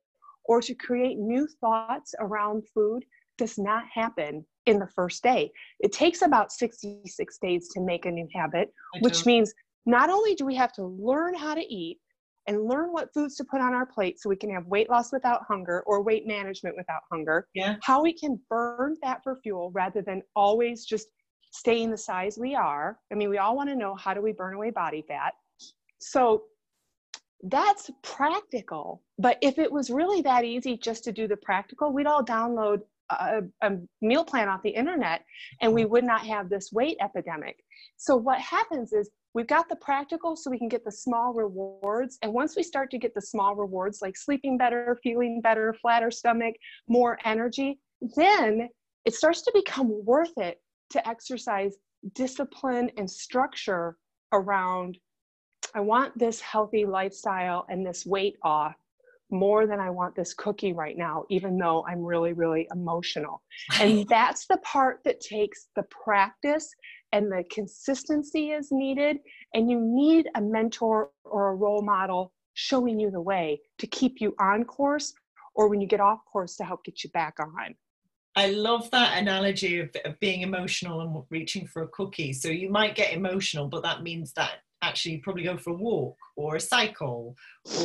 or 0.45 0.61
to 0.61 0.73
create 0.73 1.17
new 1.17 1.47
thoughts 1.59 2.13
around 2.19 2.63
food 2.73 3.03
does 3.37 3.57
not 3.57 3.83
happen 3.93 4.45
in 4.65 4.79
the 4.79 4.87
first 4.87 5.23
day. 5.23 5.51
It 5.79 5.91
takes 5.91 6.21
about 6.21 6.51
66 6.51 7.37
days 7.39 7.69
to 7.69 7.81
make 7.81 8.05
a 8.05 8.11
new 8.11 8.27
habit, 8.33 8.73
which 9.01 9.25
means 9.25 9.53
not 9.85 10.09
only 10.09 10.35
do 10.35 10.45
we 10.45 10.55
have 10.55 10.73
to 10.73 10.85
learn 10.85 11.33
how 11.33 11.53
to 11.53 11.61
eat 11.61 11.99
and 12.47 12.65
learn 12.65 12.91
what 12.91 13.13
foods 13.13 13.35
to 13.35 13.43
put 13.43 13.61
on 13.61 13.73
our 13.73 13.85
plate 13.85 14.19
so 14.19 14.29
we 14.29 14.35
can 14.35 14.49
have 14.49 14.65
weight 14.67 14.89
loss 14.89 15.11
without 15.11 15.43
hunger 15.47 15.83
or 15.85 16.01
weight 16.01 16.25
management 16.25 16.75
without 16.77 17.01
hunger, 17.11 17.47
yeah. 17.53 17.75
how 17.83 18.01
we 18.01 18.13
can 18.13 18.39
burn 18.49 18.95
fat 19.01 19.19
for 19.23 19.35
fuel 19.43 19.69
rather 19.73 20.01
than 20.01 20.21
always 20.35 20.85
just 20.85 21.07
staying 21.51 21.91
the 21.91 21.97
size 21.97 22.37
we 22.37 22.55
are. 22.55 22.99
I 23.11 23.15
mean, 23.15 23.29
we 23.29 23.37
all 23.37 23.55
want 23.55 23.69
to 23.69 23.75
know 23.75 23.95
how 23.95 24.13
do 24.13 24.21
we 24.21 24.31
burn 24.31 24.55
away 24.55 24.71
body 24.71 25.03
fat. 25.07 25.33
So 25.99 26.43
that's 27.43 27.89
practical. 28.03 29.03
But 29.19 29.37
if 29.41 29.59
it 29.59 29.71
was 29.71 29.89
really 29.89 30.21
that 30.21 30.43
easy 30.43 30.77
just 30.77 31.03
to 31.05 31.11
do 31.11 31.27
the 31.27 31.37
practical, 31.37 31.91
we'd 31.91 32.07
all 32.07 32.23
download 32.23 32.81
a, 33.09 33.43
a, 33.61 33.71
meal 34.01 34.25
plan 34.25 34.49
off 34.49 34.61
the 34.63 34.69
internet 34.69 35.23
and 35.61 35.73
we 35.73 35.83
mm-hmm. 35.83 35.91
would 35.91 36.03
not 36.03 36.25
have 36.25 36.49
this 36.49 36.71
weight 36.73 36.97
epidemic. 37.01 37.63
So 37.95 38.15
what 38.15 38.39
happens 38.39 38.91
is 38.91 39.09
we've 39.33 39.47
got 39.47 39.69
the 39.69 39.77
practical 39.77 40.35
so 40.35 40.51
we 40.51 40.57
can 40.57 40.67
get 40.67 40.83
the 40.83 40.91
small 40.91 41.33
rewards. 41.33 42.17
And 42.21 42.33
once 42.33 42.55
we 42.55 42.63
start 42.63 42.91
to 42.91 42.97
get 42.97 43.13
the 43.13 43.21
small 43.21 43.55
rewards 43.55 43.99
like 44.01 44.17
sleeping 44.17 44.57
better, 44.57 44.99
feeling 45.03 45.41
better, 45.41 45.73
flatter 45.73 46.11
stomach, 46.11 46.55
more 46.87 47.17
energy, 47.23 47.79
then 48.15 48.67
it 49.05 49.13
starts 49.13 49.41
to 49.43 49.51
become 49.53 50.03
worth 50.05 50.37
it 50.37 50.61
to 50.89 51.07
exercise 51.07 51.77
discipline 52.13 52.91
and 52.97 53.09
structure 53.09 53.97
around 54.33 54.97
I 55.73 55.79
want 55.81 56.17
this 56.17 56.41
healthy 56.41 56.85
lifestyle 56.85 57.65
and 57.69 57.85
this 57.85 58.05
weight 58.05 58.37
off 58.43 58.75
more 59.29 59.67
than 59.67 59.79
I 59.79 59.89
want 59.89 60.15
this 60.15 60.33
cookie 60.33 60.73
right 60.73 60.97
now, 60.97 61.25
even 61.29 61.57
though 61.57 61.85
I'm 61.87 62.01
really, 62.01 62.33
really 62.33 62.67
emotional. 62.71 63.41
And 63.79 64.07
that's 64.09 64.47
the 64.47 64.57
part 64.57 65.01
that 65.05 65.19
takes 65.19 65.67
the 65.75 65.83
practice 65.83 66.73
and 67.11 67.31
the 67.31 67.43
consistency 67.51 68.51
is 68.51 68.69
needed. 68.71 69.17
And 69.53 69.69
you 69.69 69.79
need 69.81 70.29
a 70.35 70.41
mentor 70.41 71.11
or 71.23 71.49
a 71.49 71.55
role 71.55 71.81
model 71.81 72.33
showing 72.53 72.99
you 72.99 73.11
the 73.11 73.21
way 73.21 73.61
to 73.79 73.87
keep 73.87 74.19
you 74.19 74.33
on 74.39 74.63
course 74.63 75.13
or 75.55 75.67
when 75.67 75.81
you 75.81 75.87
get 75.87 75.99
off 75.99 76.19
course 76.31 76.55
to 76.57 76.63
help 76.63 76.83
get 76.83 77.03
you 77.03 77.09
back 77.11 77.35
on. 77.39 77.75
I 78.35 78.51
love 78.51 78.91
that 78.91 79.17
analogy 79.17 79.79
of, 79.79 79.89
of 80.05 80.19
being 80.19 80.41
emotional 80.41 81.01
and 81.01 81.23
reaching 81.31 81.65
for 81.65 81.81
a 81.81 81.87
cookie. 81.87 82.33
So 82.33 82.49
you 82.49 82.69
might 82.69 82.95
get 82.95 83.13
emotional, 83.13 83.67
but 83.67 83.81
that 83.81 84.03
means 84.03 84.31
that 84.33 84.59
actually 84.87 85.17
probably 85.17 85.43
go 85.43 85.57
for 85.57 85.71
a 85.71 85.75
walk 85.75 86.15
or 86.35 86.55
a 86.55 86.59
cycle 86.59 87.35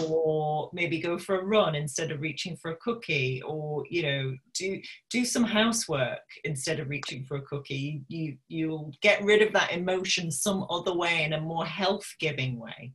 or 0.06 0.70
maybe 0.72 1.00
go 1.00 1.18
for 1.18 1.40
a 1.40 1.44
run 1.44 1.74
instead 1.74 2.10
of 2.10 2.20
reaching 2.20 2.56
for 2.56 2.70
a 2.70 2.76
cookie 2.76 3.42
or 3.42 3.84
you 3.90 4.02
know 4.02 4.36
do 4.54 4.80
do 5.10 5.24
some 5.24 5.44
housework 5.44 6.20
instead 6.44 6.78
of 6.80 6.88
reaching 6.88 7.24
for 7.24 7.36
a 7.38 7.42
cookie. 7.42 8.02
You 8.08 8.36
you'll 8.48 8.92
get 9.02 9.22
rid 9.22 9.42
of 9.42 9.52
that 9.52 9.72
emotion 9.72 10.30
some 10.30 10.64
other 10.70 10.94
way 10.94 11.24
in 11.24 11.32
a 11.32 11.40
more 11.40 11.66
health 11.66 12.08
giving 12.20 12.58
way. 12.58 12.92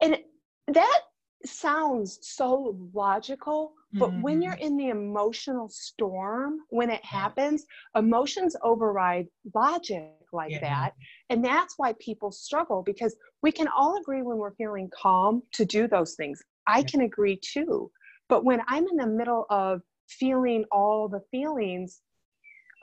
And 0.00 0.18
that 0.68 1.00
sounds 1.44 2.18
so 2.22 2.76
logical 2.94 3.72
but 3.94 4.10
mm-hmm. 4.10 4.22
when 4.22 4.40
you're 4.40 4.54
in 4.54 4.76
the 4.76 4.88
emotional 4.88 5.68
storm 5.68 6.58
when 6.68 6.88
it 6.88 7.04
happens 7.04 7.66
emotions 7.96 8.54
override 8.62 9.26
logic 9.52 10.21
like 10.32 10.52
yeah. 10.52 10.60
that. 10.60 10.94
And 11.30 11.44
that's 11.44 11.74
why 11.76 11.94
people 12.00 12.30
struggle 12.30 12.82
because 12.82 13.16
we 13.42 13.52
can 13.52 13.68
all 13.68 13.98
agree 13.98 14.22
when 14.22 14.38
we're 14.38 14.54
feeling 14.54 14.90
calm 14.94 15.42
to 15.52 15.64
do 15.64 15.86
those 15.88 16.14
things. 16.14 16.42
I 16.66 16.78
yeah. 16.78 16.86
can 16.86 17.00
agree 17.02 17.38
too. 17.42 17.90
But 18.28 18.44
when 18.44 18.62
I'm 18.68 18.86
in 18.88 18.96
the 18.96 19.06
middle 19.06 19.46
of 19.50 19.82
feeling 20.08 20.64
all 20.70 21.08
the 21.08 21.20
feelings, 21.30 22.00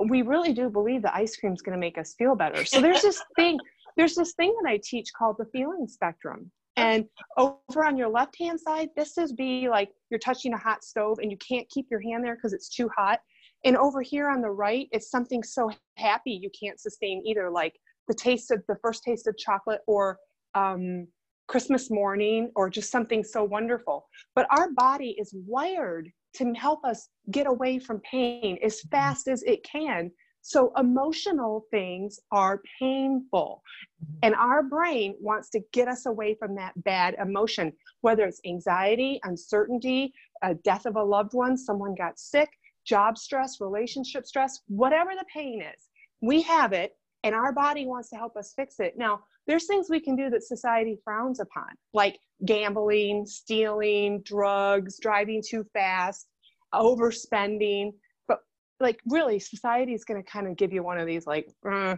we 0.07 0.21
really 0.21 0.53
do 0.53 0.69
believe 0.69 1.01
the 1.01 1.15
ice 1.15 1.35
cream 1.35 1.53
is 1.53 1.61
going 1.61 1.73
to 1.73 1.79
make 1.79 1.97
us 1.97 2.13
feel 2.17 2.35
better. 2.35 2.65
So 2.65 2.81
there's 2.81 3.01
this 3.01 3.21
thing, 3.35 3.59
there's 3.97 4.15
this 4.15 4.33
thing 4.33 4.55
that 4.61 4.69
I 4.69 4.79
teach 4.83 5.11
called 5.17 5.37
the 5.37 5.45
feeling 5.45 5.87
spectrum. 5.87 6.51
And 6.77 7.05
over 7.35 7.83
on 7.83 7.97
your 7.97 8.07
left 8.07 8.37
hand 8.37 8.59
side, 8.59 8.89
this 8.95 9.17
is 9.17 9.33
be 9.33 9.67
like 9.67 9.89
you're 10.09 10.19
touching 10.19 10.53
a 10.53 10.57
hot 10.57 10.83
stove 10.83 11.19
and 11.21 11.29
you 11.29 11.37
can't 11.37 11.67
keep 11.69 11.87
your 11.91 11.99
hand 11.99 12.23
there 12.23 12.35
because 12.35 12.53
it's 12.53 12.69
too 12.69 12.89
hot. 12.95 13.19
And 13.65 13.75
over 13.75 14.01
here 14.01 14.29
on 14.29 14.41
the 14.41 14.51
right, 14.51 14.87
it's 14.91 15.11
something 15.11 15.43
so 15.43 15.69
happy 15.97 16.31
you 16.31 16.49
can't 16.57 16.79
sustain 16.79 17.23
either, 17.25 17.49
like 17.49 17.73
the 18.07 18.13
taste 18.13 18.51
of 18.51 18.63
the 18.67 18.77
first 18.81 19.03
taste 19.03 19.27
of 19.27 19.37
chocolate 19.37 19.81
or 19.87 20.17
um, 20.55 21.07
Christmas 21.47 21.89
morning 21.91 22.51
or 22.55 22.69
just 22.69 22.91
something 22.91 23.23
so 23.23 23.43
wonderful. 23.43 24.07
But 24.35 24.47
our 24.51 24.71
body 24.71 25.15
is 25.19 25.33
wired 25.45 26.09
to 26.35 26.53
help 26.53 26.85
us 26.85 27.09
get 27.31 27.47
away 27.47 27.79
from 27.79 27.99
pain 28.01 28.57
as 28.63 28.77
mm-hmm. 28.77 28.89
fast 28.89 29.27
as 29.27 29.43
it 29.43 29.63
can. 29.63 30.11
So 30.41 30.71
emotional 30.77 31.65
things 31.69 32.19
are 32.31 32.61
painful. 32.79 33.61
Mm-hmm. 34.03 34.13
And 34.23 34.35
our 34.35 34.63
brain 34.63 35.15
wants 35.19 35.49
to 35.49 35.61
get 35.73 35.87
us 35.87 36.05
away 36.05 36.35
from 36.39 36.55
that 36.55 36.81
bad 36.83 37.15
emotion, 37.21 37.73
whether 38.01 38.25
it's 38.25 38.39
anxiety, 38.45 39.19
uncertainty, 39.23 40.13
a 40.41 40.53
death 40.53 40.85
of 40.85 40.95
a 40.95 41.03
loved 41.03 41.33
one, 41.33 41.57
someone 41.57 41.95
got 41.95 42.17
sick, 42.17 42.49
job 42.89 43.17
stress, 43.17 43.61
relationship 43.61 44.25
stress, 44.25 44.61
whatever 44.67 45.11
the 45.11 45.25
pain 45.31 45.61
is, 45.61 45.89
we 46.21 46.41
have 46.41 46.73
it 46.73 46.93
and 47.23 47.35
our 47.35 47.53
body 47.53 47.85
wants 47.85 48.09
to 48.09 48.15
help 48.15 48.35
us 48.35 48.53
fix 48.55 48.79
it. 48.79 48.95
Now, 48.97 49.19
there's 49.45 49.67
things 49.67 49.87
we 49.89 49.99
can 49.99 50.15
do 50.15 50.29
that 50.31 50.43
society 50.43 50.97
frowns 51.03 51.39
upon, 51.39 51.67
like 51.93 52.17
gambling, 52.45 53.25
stealing, 53.25 54.21
drugs, 54.23 54.99
driving 54.99 55.43
too 55.47 55.65
fast, 55.73 56.27
overspending. 56.73 57.91
But 58.27 58.39
like, 58.79 58.99
really, 59.07 59.39
society 59.39 59.93
is 59.93 60.03
going 60.03 60.23
to 60.23 60.29
kind 60.29 60.47
of 60.47 60.57
give 60.57 60.73
you 60.73 60.83
one 60.83 60.97
of 60.97 61.05
these, 61.07 61.27
like, 61.27 61.47
uh. 61.69 61.97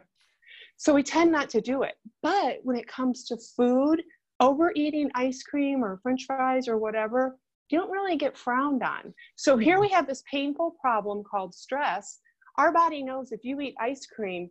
so 0.77 0.93
we 0.93 1.03
tend 1.03 1.31
not 1.31 1.49
to 1.51 1.61
do 1.61 1.83
it. 1.83 1.95
But 2.21 2.59
when 2.63 2.75
it 2.75 2.87
comes 2.87 3.25
to 3.25 3.37
food, 3.55 4.01
overeating 4.39 5.11
ice 5.15 5.43
cream 5.43 5.83
or 5.83 5.99
french 6.01 6.25
fries 6.25 6.67
or 6.67 6.77
whatever, 6.77 7.37
you 7.71 7.79
don't 7.79 7.91
really 7.91 8.17
get 8.17 8.37
frowned 8.37 8.83
on. 8.83 9.13
So 9.35 9.57
here 9.57 9.75
mm-hmm. 9.75 9.81
we 9.81 9.89
have 9.89 10.07
this 10.07 10.23
painful 10.29 10.75
problem 10.81 11.23
called 11.23 11.53
stress. 11.53 12.19
Our 12.57 12.71
body 12.71 13.03
knows 13.03 13.31
if 13.31 13.43
you 13.43 13.59
eat 13.61 13.75
ice 13.79 14.05
cream, 14.05 14.49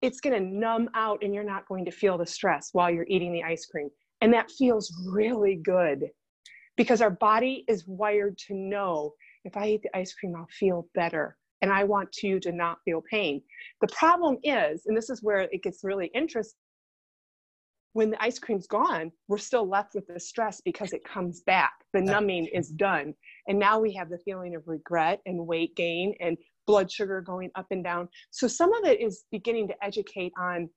it's 0.00 0.20
going 0.20 0.34
to 0.34 0.48
numb 0.48 0.88
out 0.94 1.22
and 1.22 1.34
you're 1.34 1.44
not 1.44 1.68
going 1.68 1.84
to 1.84 1.90
feel 1.90 2.18
the 2.18 2.26
stress 2.26 2.70
while 2.72 2.90
you're 2.90 3.06
eating 3.08 3.32
the 3.32 3.44
ice 3.44 3.66
cream. 3.66 3.88
And 4.20 4.32
that 4.34 4.50
feels 4.50 4.92
really 5.08 5.56
good 5.56 6.08
because 6.76 7.00
our 7.00 7.10
body 7.10 7.64
is 7.68 7.86
wired 7.86 8.38
to 8.48 8.54
know 8.54 9.12
if 9.44 9.56
I 9.56 9.68
eat 9.68 9.82
the 9.82 9.96
ice 9.96 10.14
cream, 10.14 10.34
I'll 10.36 10.46
feel 10.50 10.88
better. 10.94 11.36
And 11.60 11.72
I 11.72 11.84
want 11.84 12.16
you 12.22 12.40
to 12.40 12.50
not 12.50 12.78
feel 12.84 13.02
pain. 13.08 13.42
The 13.80 13.88
problem 13.88 14.38
is, 14.42 14.82
and 14.86 14.96
this 14.96 15.10
is 15.10 15.22
where 15.22 15.40
it 15.40 15.62
gets 15.62 15.84
really 15.84 16.10
interesting, 16.14 16.58
when 17.92 18.10
the 18.10 18.22
ice 18.22 18.38
cream's 18.38 18.66
gone, 18.66 19.12
we're 19.28 19.38
still 19.38 19.68
left 19.68 19.94
with 19.94 20.06
the 20.06 20.18
stress 20.18 20.60
because 20.60 20.92
it 20.92 21.04
comes 21.04 21.42
back. 21.42 21.72
The 21.92 22.00
numbing 22.00 22.46
is 22.46 22.68
done. 22.68 23.14
And 23.48 23.58
now 23.58 23.80
we 23.80 23.92
have 23.94 24.08
the 24.08 24.18
feeling 24.18 24.54
of 24.54 24.66
regret 24.66 25.20
and 25.26 25.46
weight 25.46 25.76
gain 25.76 26.14
and 26.20 26.36
blood 26.66 26.90
sugar 26.90 27.20
going 27.20 27.50
up 27.54 27.66
and 27.70 27.84
down. 27.84 28.08
So 28.30 28.48
some 28.48 28.72
of 28.72 28.84
it 28.84 29.00
is 29.00 29.24
beginning 29.30 29.68
to 29.68 29.84
educate 29.84 30.32
on 30.38 30.70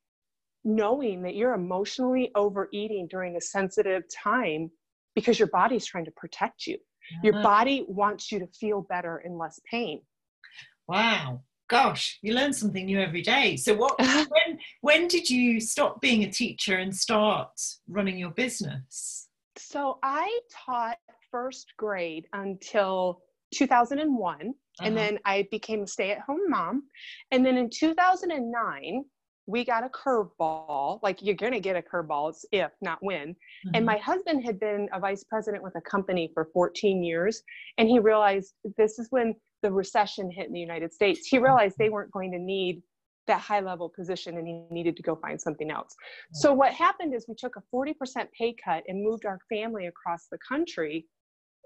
knowing 0.65 1.21
that 1.21 1.35
you're 1.35 1.53
emotionally 1.53 2.31
overeating 2.35 3.07
during 3.09 3.37
a 3.37 3.41
sensitive 3.41 4.03
time 4.11 4.69
because 5.13 5.39
your 5.39 5.47
body's 5.49 5.85
trying 5.85 6.05
to 6.05 6.11
protect 6.11 6.67
you. 6.67 6.77
Your 7.23 7.33
body 7.43 7.85
wants 7.87 8.31
you 8.31 8.39
to 8.39 8.47
feel 8.47 8.81
better 8.81 9.17
and 9.17 9.37
less 9.37 9.59
pain. 9.69 10.01
Wow 10.87 11.43
gosh, 11.67 12.19
you 12.21 12.33
learn 12.33 12.53
something 12.53 12.85
new 12.85 12.99
every 12.99 13.21
day. 13.21 13.55
So 13.57 13.75
what 13.75 13.97
when 13.99 14.59
when 14.81 15.07
did 15.07 15.29
you 15.29 15.59
stop 15.59 16.01
being 16.01 16.23
a 16.23 16.31
teacher 16.31 16.77
and 16.77 16.95
start 16.95 17.49
running 17.87 18.17
your 18.17 18.31
business? 18.31 19.27
So 19.57 19.99
I 20.03 20.39
taught 20.65 20.97
first 21.31 21.73
grade 21.77 22.27
until 22.33 23.21
2001 23.53 24.35
uh-huh. 24.35 24.53
and 24.87 24.97
then 24.97 25.19
I 25.25 25.47
became 25.51 25.83
a 25.83 25.87
stay-at-home 25.87 26.49
mom. 26.49 26.83
And 27.31 27.45
then 27.45 27.57
in 27.57 27.69
2009 27.69 29.05
we 29.47 29.63
got 29.63 29.83
a 29.83 29.89
curveball. 29.89 30.99
Like 31.03 31.21
you're 31.21 31.35
going 31.35 31.53
to 31.53 31.59
get 31.59 31.75
a 31.75 31.81
curveball. 31.81 32.31
It's 32.31 32.45
if, 32.51 32.71
not 32.81 32.97
when. 33.01 33.29
Mm-hmm. 33.29 33.75
And 33.75 33.85
my 33.85 33.97
husband 33.97 34.43
had 34.43 34.59
been 34.59 34.89
a 34.91 34.99
vice 34.99 35.23
president 35.23 35.63
with 35.63 35.75
a 35.75 35.81
company 35.81 36.31
for 36.33 36.49
14 36.53 37.03
years. 37.03 37.43
And 37.77 37.87
he 37.87 37.99
realized 37.99 38.53
this 38.77 38.97
is 38.97 39.07
when 39.11 39.35
the 39.65 39.71
recession 39.71 40.29
hit 40.29 40.45
in 40.45 40.53
the 40.53 40.59
United 40.59 40.93
States, 40.93 41.25
he 41.25 41.39
realized 41.39 41.75
they 41.79 41.89
weren't 41.89 42.11
going 42.11 42.31
to 42.31 42.37
need 42.37 42.83
that 43.25 43.41
high 43.41 43.59
level 43.59 43.89
position 43.89 44.37
and 44.37 44.47
he 44.47 44.61
needed 44.69 44.95
to 44.95 45.01
go 45.01 45.15
find 45.15 45.41
something 45.41 45.71
else. 45.71 45.95
So 46.33 46.53
what 46.53 46.71
happened 46.71 47.15
is 47.15 47.25
we 47.27 47.33
took 47.33 47.55
a 47.55 47.63
40% 47.75 47.95
pay 48.37 48.55
cut 48.63 48.83
and 48.87 49.03
moved 49.03 49.25
our 49.25 49.39
family 49.49 49.87
across 49.87 50.27
the 50.31 50.37
country. 50.47 51.07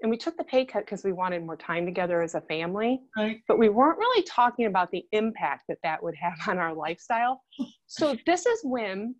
And 0.00 0.08
we 0.08 0.16
took 0.16 0.38
the 0.38 0.44
pay 0.44 0.64
cut 0.64 0.86
because 0.86 1.04
we 1.04 1.12
wanted 1.12 1.44
more 1.44 1.58
time 1.58 1.84
together 1.84 2.22
as 2.22 2.34
a 2.34 2.40
family. 2.40 3.00
Right. 3.14 3.42
But 3.46 3.58
we 3.58 3.68
weren't 3.68 3.98
really 3.98 4.22
talking 4.22 4.64
about 4.64 4.90
the 4.90 5.04
impact 5.12 5.64
that 5.68 5.76
that 5.82 6.02
would 6.02 6.14
have 6.14 6.38
on 6.48 6.56
our 6.56 6.72
lifestyle. 6.72 7.42
So 7.86 8.16
this 8.24 8.46
is 8.46 8.60
when 8.64 9.14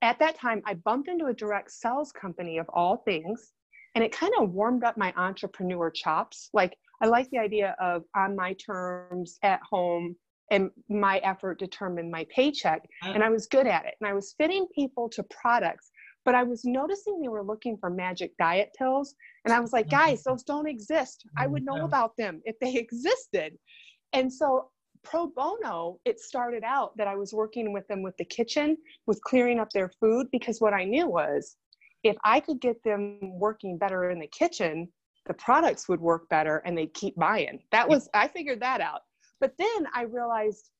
at 0.00 0.18
that 0.20 0.36
time, 0.36 0.62
I 0.66 0.74
bumped 0.74 1.08
into 1.08 1.26
a 1.26 1.34
direct 1.34 1.70
sales 1.70 2.10
company 2.10 2.58
of 2.58 2.66
all 2.70 3.02
things, 3.04 3.52
and 3.94 4.02
it 4.02 4.10
kind 4.10 4.32
of 4.38 4.50
warmed 4.50 4.82
up 4.82 4.96
my 4.96 5.12
entrepreneur 5.16 5.90
chops. 5.90 6.48
Like, 6.52 6.76
I 7.02 7.06
like 7.06 7.28
the 7.30 7.38
idea 7.38 7.74
of 7.80 8.04
on 8.16 8.36
my 8.36 8.54
terms 8.54 9.38
at 9.42 9.60
home 9.68 10.16
and 10.52 10.70
my 10.88 11.18
effort 11.18 11.58
determined 11.58 12.10
my 12.10 12.26
paycheck. 12.34 12.82
And 13.02 13.24
I 13.24 13.30
was 13.30 13.46
good 13.46 13.66
at 13.66 13.86
it. 13.86 13.94
And 14.00 14.08
I 14.08 14.12
was 14.12 14.34
fitting 14.38 14.66
people 14.74 15.08
to 15.10 15.24
products, 15.24 15.90
but 16.24 16.34
I 16.34 16.42
was 16.42 16.64
noticing 16.64 17.20
they 17.20 17.28
were 17.28 17.42
looking 17.42 17.76
for 17.78 17.90
magic 17.90 18.32
diet 18.38 18.70
pills. 18.78 19.14
And 19.44 19.52
I 19.52 19.60
was 19.60 19.72
like, 19.72 19.88
guys, 19.88 20.20
mm-hmm. 20.20 20.30
those 20.30 20.42
don't 20.44 20.68
exist. 20.68 21.24
I 21.36 21.46
would 21.46 21.64
know 21.64 21.84
about 21.84 22.16
them 22.16 22.40
if 22.44 22.56
they 22.60 22.74
existed. 22.76 23.54
And 24.12 24.32
so 24.32 24.68
pro 25.02 25.26
bono, 25.26 25.98
it 26.04 26.20
started 26.20 26.62
out 26.64 26.96
that 26.98 27.08
I 27.08 27.16
was 27.16 27.32
working 27.32 27.72
with 27.72 27.88
them 27.88 28.02
with 28.02 28.16
the 28.18 28.24
kitchen, 28.24 28.76
with 29.06 29.20
clearing 29.22 29.58
up 29.58 29.70
their 29.70 29.90
food, 30.00 30.26
because 30.30 30.60
what 30.60 30.74
I 30.74 30.84
knew 30.84 31.08
was 31.08 31.56
if 32.04 32.16
I 32.24 32.40
could 32.40 32.60
get 32.60 32.82
them 32.84 33.18
working 33.22 33.78
better 33.78 34.10
in 34.10 34.18
the 34.18 34.28
kitchen, 34.28 34.88
the 35.26 35.34
products 35.34 35.88
would 35.88 36.00
work 36.00 36.28
better 36.28 36.58
and 36.64 36.76
they'd 36.76 36.94
keep 36.94 37.16
buying. 37.16 37.60
That 37.70 37.88
was, 37.88 38.08
I 38.14 38.28
figured 38.28 38.60
that 38.60 38.80
out. 38.80 39.00
But 39.40 39.54
then 39.58 39.86
I 39.94 40.02
realized 40.02 40.70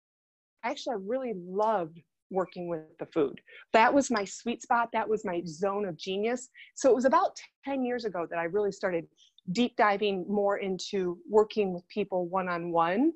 actually 0.64 0.94
I 0.94 0.98
really 1.04 1.34
loved 1.36 2.00
working 2.30 2.68
with 2.68 2.82
the 2.98 3.06
food. 3.06 3.40
That 3.72 3.92
was 3.92 4.10
my 4.10 4.24
sweet 4.24 4.62
spot. 4.62 4.88
That 4.92 5.08
was 5.08 5.24
my 5.24 5.42
zone 5.46 5.86
of 5.86 5.96
genius. 5.96 6.48
So 6.74 6.88
it 6.88 6.94
was 6.94 7.04
about 7.04 7.36
10 7.64 7.84
years 7.84 8.04
ago 8.04 8.26
that 8.30 8.38
I 8.38 8.44
really 8.44 8.72
started 8.72 9.06
deep 9.52 9.76
diving 9.76 10.24
more 10.28 10.58
into 10.58 11.18
working 11.28 11.74
with 11.74 11.86
people 11.88 12.28
one 12.28 12.48
on 12.48 12.70
one 12.70 13.12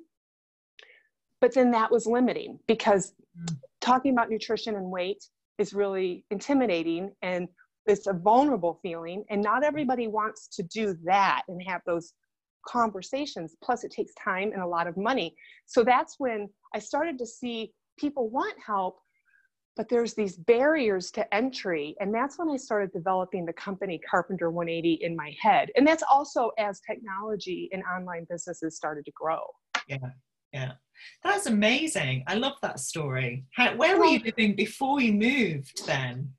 but 1.41 1.53
then 1.53 1.71
that 1.71 1.91
was 1.91 2.05
limiting 2.05 2.59
because 2.67 3.13
mm. 3.39 3.55
talking 3.81 4.13
about 4.13 4.29
nutrition 4.29 4.75
and 4.75 4.89
weight 4.89 5.23
is 5.57 5.73
really 5.73 6.25
intimidating 6.31 7.11
and 7.21 7.47
it's 7.87 8.07
a 8.07 8.13
vulnerable 8.13 8.79
feeling 8.81 9.23
and 9.29 9.41
not 9.41 9.57
mm-hmm. 9.57 9.65
everybody 9.65 10.07
wants 10.07 10.47
to 10.49 10.63
do 10.63 10.95
that 11.05 11.43
and 11.47 11.61
have 11.63 11.81
those 11.85 12.13
conversations. 12.67 13.55
Plus 13.63 13.83
it 13.83 13.91
takes 13.91 14.13
time 14.21 14.51
and 14.51 14.61
a 14.61 14.67
lot 14.67 14.87
of 14.87 14.97
money. 14.97 15.35
So 15.65 15.83
that's 15.83 16.15
when 16.17 16.49
i 16.75 16.79
started 16.79 17.17
to 17.17 17.25
see 17.25 17.71
people 17.97 18.29
want 18.29 18.55
help 18.65 18.99
but 19.77 19.87
there's 19.89 20.15
these 20.15 20.37
barriers 20.37 21.11
to 21.11 21.31
entry. 21.31 21.95
And 21.99 22.11
that's 22.11 22.39
when 22.39 22.49
i 22.49 22.57
started 22.57 22.91
developing 22.91 23.45
the 23.45 23.53
company 23.53 24.01
CarpenterOne80 24.11 25.01
in 25.01 25.15
my 25.15 25.35
head. 25.39 25.69
And 25.75 25.85
that's 25.85 26.03
also 26.11 26.49
as 26.57 26.81
technology 26.81 27.69
and 27.71 27.83
online 27.83 28.25
businesses 28.27 28.75
started 28.75 29.05
to 29.05 29.11
grow. 29.11 29.41
Yeah 29.87 29.97
yeah. 30.53 30.73
That's 31.23 31.45
amazing. 31.45 32.23
I 32.27 32.35
love 32.35 32.53
that 32.61 32.79
story. 32.79 33.45
How, 33.55 33.75
where 33.75 33.99
were 33.99 34.05
you 34.05 34.19
living 34.19 34.55
before 34.55 35.01
you 35.01 35.13
moved 35.13 35.85
then? 35.85 36.33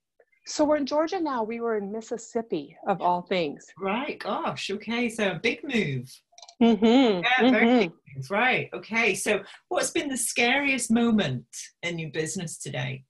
So 0.49 0.65
we're 0.65 0.77
in 0.77 0.87
Georgia 0.87 1.21
now. 1.21 1.43
We 1.43 1.61
were 1.61 1.77
in 1.77 1.93
Mississippi, 1.93 2.75
of 2.87 3.03
all 3.03 3.23
things. 3.23 3.67
Right. 3.79 4.19
Gosh. 4.19 4.71
Okay. 4.71 5.09
So 5.11 5.33
a 5.33 5.39
big 5.39 5.63
move. 5.63 6.11
Mm-hmm. 6.63 7.23
Yeah, 7.23 7.51
very 7.51 7.67
mm-hmm. 7.67 7.79
big 7.79 7.93
move. 8.17 8.31
Right. 8.31 8.71
Okay. 8.73 9.15
So 9.15 9.43
what's 9.69 9.91
been 9.91 10.09
the 10.09 10.17
scariest 10.17 10.91
moment 10.91 11.45
in 11.83 11.99
your 11.99 12.11
business 12.11 12.59
today? 12.59 13.05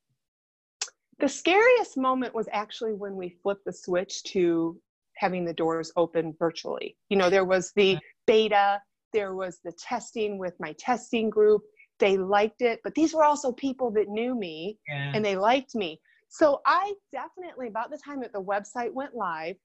The 1.21 1.29
scariest 1.29 1.97
moment 1.97 2.35
was 2.35 2.49
actually 2.53 2.95
when 2.95 3.15
we 3.15 3.37
flipped 3.43 3.65
the 3.65 3.73
switch 3.73 4.23
to 4.25 4.79
having 5.17 5.45
the 5.45 5.55
doors 5.55 5.93
open 5.97 6.35
virtually. 6.39 6.97
You 7.09 7.17
know, 7.17 7.31
there 7.31 7.45
was 7.45 7.73
the 7.77 7.99
beta 8.27 8.81
there 9.13 9.35
was 9.35 9.61
the 9.65 9.73
testing 9.73 10.39
with 10.39 10.55
my 10.61 10.75
testing 10.79 11.31
group. 11.31 11.63
They 11.99 12.17
liked 12.17 12.63
it, 12.63 12.81
but 12.85 12.95
these 12.95 13.15
were 13.15 13.25
also 13.25 13.53
people 13.53 13.91
that 13.93 14.09
knew 14.09 14.35
me 14.35 14.79
yeah. 14.89 15.13
and 15.15 15.25
they 15.25 15.37
liked 15.37 15.75
me. 15.75 16.01
So 16.29 16.61
I 16.67 16.95
definitely, 17.13 17.69
about 17.69 17.91
the 17.91 17.99
time 17.99 18.21
that 18.21 18.33
the 18.33 18.43
website 18.43 18.93
went 18.93 19.15
live, 19.15 19.57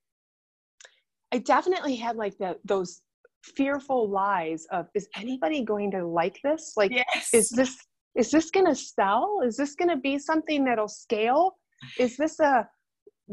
I 1.31 1.39
definitely 1.39 1.95
had 1.95 2.15
like 2.15 2.37
the, 2.37 2.57
those 2.63 3.01
fearful 3.43 4.09
lies 4.09 4.65
of 4.71 4.87
is 4.95 5.07
anybody 5.17 5.65
going 5.65 5.91
to 5.91 6.07
like 6.07 6.39
this 6.45 6.75
like 6.77 6.89
yes. 6.89 7.27
is 7.33 7.49
this 7.49 7.75
is 8.15 8.31
this 8.31 8.49
going 8.49 8.65
to 8.65 8.73
sell 8.73 9.41
is 9.45 9.57
this 9.57 9.75
going 9.75 9.89
to 9.89 9.97
be 9.97 10.17
something 10.17 10.63
that'll 10.63 10.87
scale 10.87 11.57
is 11.99 12.15
this 12.15 12.39
a 12.39 12.65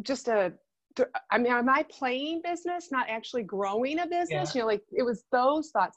just 0.03 0.27
a 0.27 0.53
I 1.31 1.39
mean, 1.39 1.53
am 1.53 1.69
I 1.69 1.85
playing 1.91 2.43
business, 2.45 2.89
not 2.91 3.09
actually 3.09 3.45
growing 3.45 4.01
a 4.01 4.07
business? 4.07 4.55
Yeah. 4.55 4.55
You 4.55 4.61
know, 4.61 4.67
like 4.67 4.83
it 4.93 5.03
was 5.03 5.25
those 5.33 5.71
thoughts. 5.71 5.97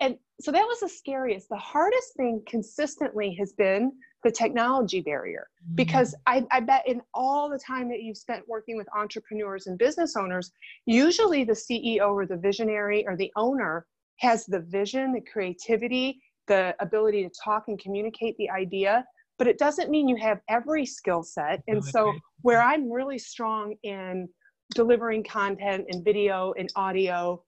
And 0.00 0.16
so 0.40 0.50
that 0.50 0.64
was 0.64 0.80
the 0.80 0.88
scariest. 0.88 1.48
The 1.48 1.56
hardest 1.56 2.16
thing 2.16 2.42
consistently 2.46 3.36
has 3.38 3.52
been 3.52 3.92
the 4.24 4.32
technology 4.32 5.00
barrier 5.00 5.48
mm-hmm. 5.62 5.76
because 5.76 6.14
I, 6.26 6.44
I 6.50 6.60
bet 6.60 6.88
in 6.88 7.00
all 7.12 7.48
the 7.48 7.58
time 7.58 7.88
that 7.90 8.02
you've 8.02 8.16
spent 8.16 8.42
working 8.48 8.76
with 8.76 8.88
entrepreneurs 8.96 9.66
and 9.68 9.78
business 9.78 10.16
owners, 10.16 10.50
usually 10.86 11.44
the 11.44 11.52
CEO 11.52 12.10
or 12.10 12.26
the 12.26 12.36
visionary 12.36 13.06
or 13.06 13.16
the 13.16 13.30
owner 13.36 13.86
has 14.16 14.46
the 14.46 14.60
vision, 14.60 15.12
the 15.12 15.20
creativity, 15.20 16.20
the 16.46 16.74
ability 16.80 17.22
to 17.22 17.30
talk 17.42 17.64
and 17.68 17.78
communicate 17.78 18.36
the 18.38 18.50
idea 18.50 19.04
but 19.38 19.46
it 19.46 19.58
doesn't 19.58 19.90
mean 19.90 20.08
you 20.08 20.16
have 20.16 20.40
every 20.48 20.86
skill 20.86 21.22
set. 21.22 21.62
And 21.66 21.84
so, 21.84 22.12
where 22.42 22.62
I'm 22.62 22.90
really 22.90 23.18
strong 23.18 23.74
in 23.82 24.28
delivering 24.74 25.24
content 25.24 25.86
and 25.90 26.04
video 26.04 26.54
and 26.58 26.70
audio 26.76 27.42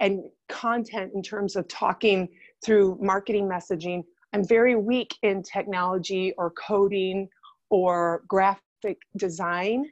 and 0.00 0.22
content 0.48 1.12
in 1.14 1.22
terms 1.22 1.56
of 1.56 1.68
talking 1.68 2.28
through 2.64 2.98
marketing 3.00 3.48
messaging, 3.48 4.02
I'm 4.32 4.46
very 4.46 4.76
weak 4.76 5.16
in 5.22 5.42
technology 5.42 6.32
or 6.38 6.50
coding 6.50 7.28
or 7.68 8.22
graphic 8.28 8.98
design. 9.16 9.86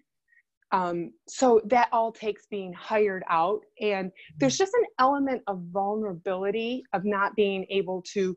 Um, 0.70 1.12
so 1.26 1.62
that 1.66 1.88
all 1.92 2.12
takes 2.12 2.46
being 2.46 2.72
hired 2.72 3.24
out. 3.28 3.60
And 3.80 4.12
there's 4.38 4.58
just 4.58 4.74
an 4.74 4.84
element 4.98 5.42
of 5.46 5.62
vulnerability 5.72 6.84
of 6.92 7.04
not 7.04 7.34
being 7.36 7.64
able 7.70 8.02
to 8.12 8.36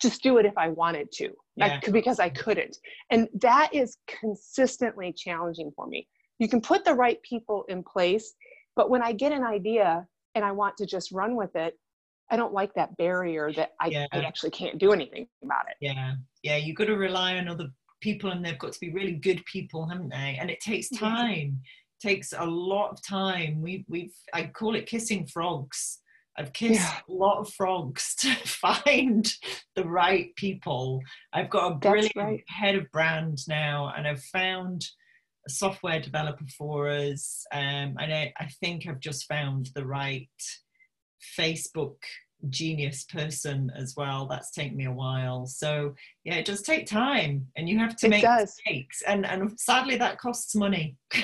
just 0.00 0.22
do 0.22 0.38
it 0.38 0.46
if 0.46 0.56
I 0.56 0.68
wanted 0.68 1.10
to, 1.12 1.30
yeah. 1.56 1.80
I, 1.84 1.90
because 1.90 2.18
I 2.18 2.28
couldn't. 2.28 2.76
And 3.10 3.28
that 3.40 3.70
is 3.72 3.96
consistently 4.06 5.12
challenging 5.12 5.72
for 5.74 5.86
me. 5.86 6.08
You 6.38 6.48
can 6.48 6.60
put 6.60 6.84
the 6.84 6.94
right 6.94 7.22
people 7.22 7.64
in 7.68 7.84
place, 7.84 8.34
but 8.74 8.90
when 8.90 9.02
I 9.02 9.12
get 9.12 9.32
an 9.32 9.44
idea 9.44 10.06
and 10.34 10.44
I 10.44 10.52
want 10.52 10.76
to 10.78 10.86
just 10.86 11.12
run 11.12 11.36
with 11.36 11.54
it, 11.54 11.78
I 12.30 12.36
don't 12.36 12.52
like 12.52 12.74
that 12.74 12.96
barrier 12.96 13.52
that 13.52 13.72
I, 13.80 13.88
yeah. 13.88 14.06
I 14.12 14.20
actually 14.20 14.50
can't 14.50 14.78
do 14.78 14.92
anything 14.92 15.26
about 15.44 15.66
it. 15.68 15.76
Yeah, 15.80 16.14
yeah, 16.42 16.56
you've 16.56 16.76
got 16.76 16.86
to 16.86 16.96
rely 16.96 17.36
on 17.36 17.48
other 17.48 17.68
people, 18.00 18.30
and 18.30 18.44
they've 18.44 18.58
got 18.58 18.72
to 18.72 18.80
be 18.80 18.90
really 18.90 19.12
good 19.12 19.44
people, 19.44 19.86
haven't 19.86 20.10
they? 20.10 20.38
And 20.40 20.50
it 20.50 20.60
takes 20.60 20.88
time. 20.90 21.60
It 22.00 22.08
takes 22.08 22.32
a 22.36 22.46
lot 22.46 22.90
of 22.90 23.02
time. 23.02 23.60
We 23.60 23.84
we've 23.88 24.14
I 24.32 24.44
call 24.44 24.74
it 24.74 24.86
kissing 24.86 25.26
frogs 25.26 25.98
I've 26.38 26.52
kissed 26.52 26.80
yeah. 26.80 26.98
a 27.08 27.12
lot 27.12 27.38
of 27.38 27.52
frogs 27.52 28.14
to 28.20 28.34
find 28.46 29.32
the 29.76 29.84
right 29.84 30.34
people. 30.36 31.00
I've 31.32 31.50
got 31.50 31.72
a 31.72 31.74
brilliant 31.76 32.16
right. 32.16 32.44
head 32.48 32.74
of 32.76 32.90
brand 32.90 33.38
now, 33.48 33.92
and 33.96 34.06
I've 34.06 34.22
found 34.24 34.84
a 35.46 35.50
software 35.50 36.00
developer 36.00 36.44
for 36.56 36.88
us. 36.88 37.44
Um, 37.52 37.96
and 37.98 38.12
I, 38.12 38.32
I 38.38 38.46
think 38.60 38.86
I've 38.86 39.00
just 39.00 39.26
found 39.26 39.70
the 39.74 39.84
right 39.84 40.28
Facebook 41.38 41.96
genius 42.48 43.04
person 43.04 43.70
as 43.76 43.94
well. 43.96 44.26
That's 44.26 44.50
taken 44.50 44.76
me 44.76 44.86
a 44.86 44.92
while. 44.92 45.46
So 45.46 45.94
yeah, 46.24 46.34
it 46.34 46.44
does 46.44 46.62
take 46.62 46.86
time, 46.86 47.46
and 47.56 47.68
you 47.68 47.78
have 47.78 47.96
to 47.96 48.06
it 48.06 48.10
make 48.10 48.22
does. 48.22 48.56
mistakes, 48.66 49.02
and 49.06 49.24
and 49.26 49.58
sadly 49.58 49.96
that 49.96 50.18
costs 50.18 50.54
money. 50.54 50.96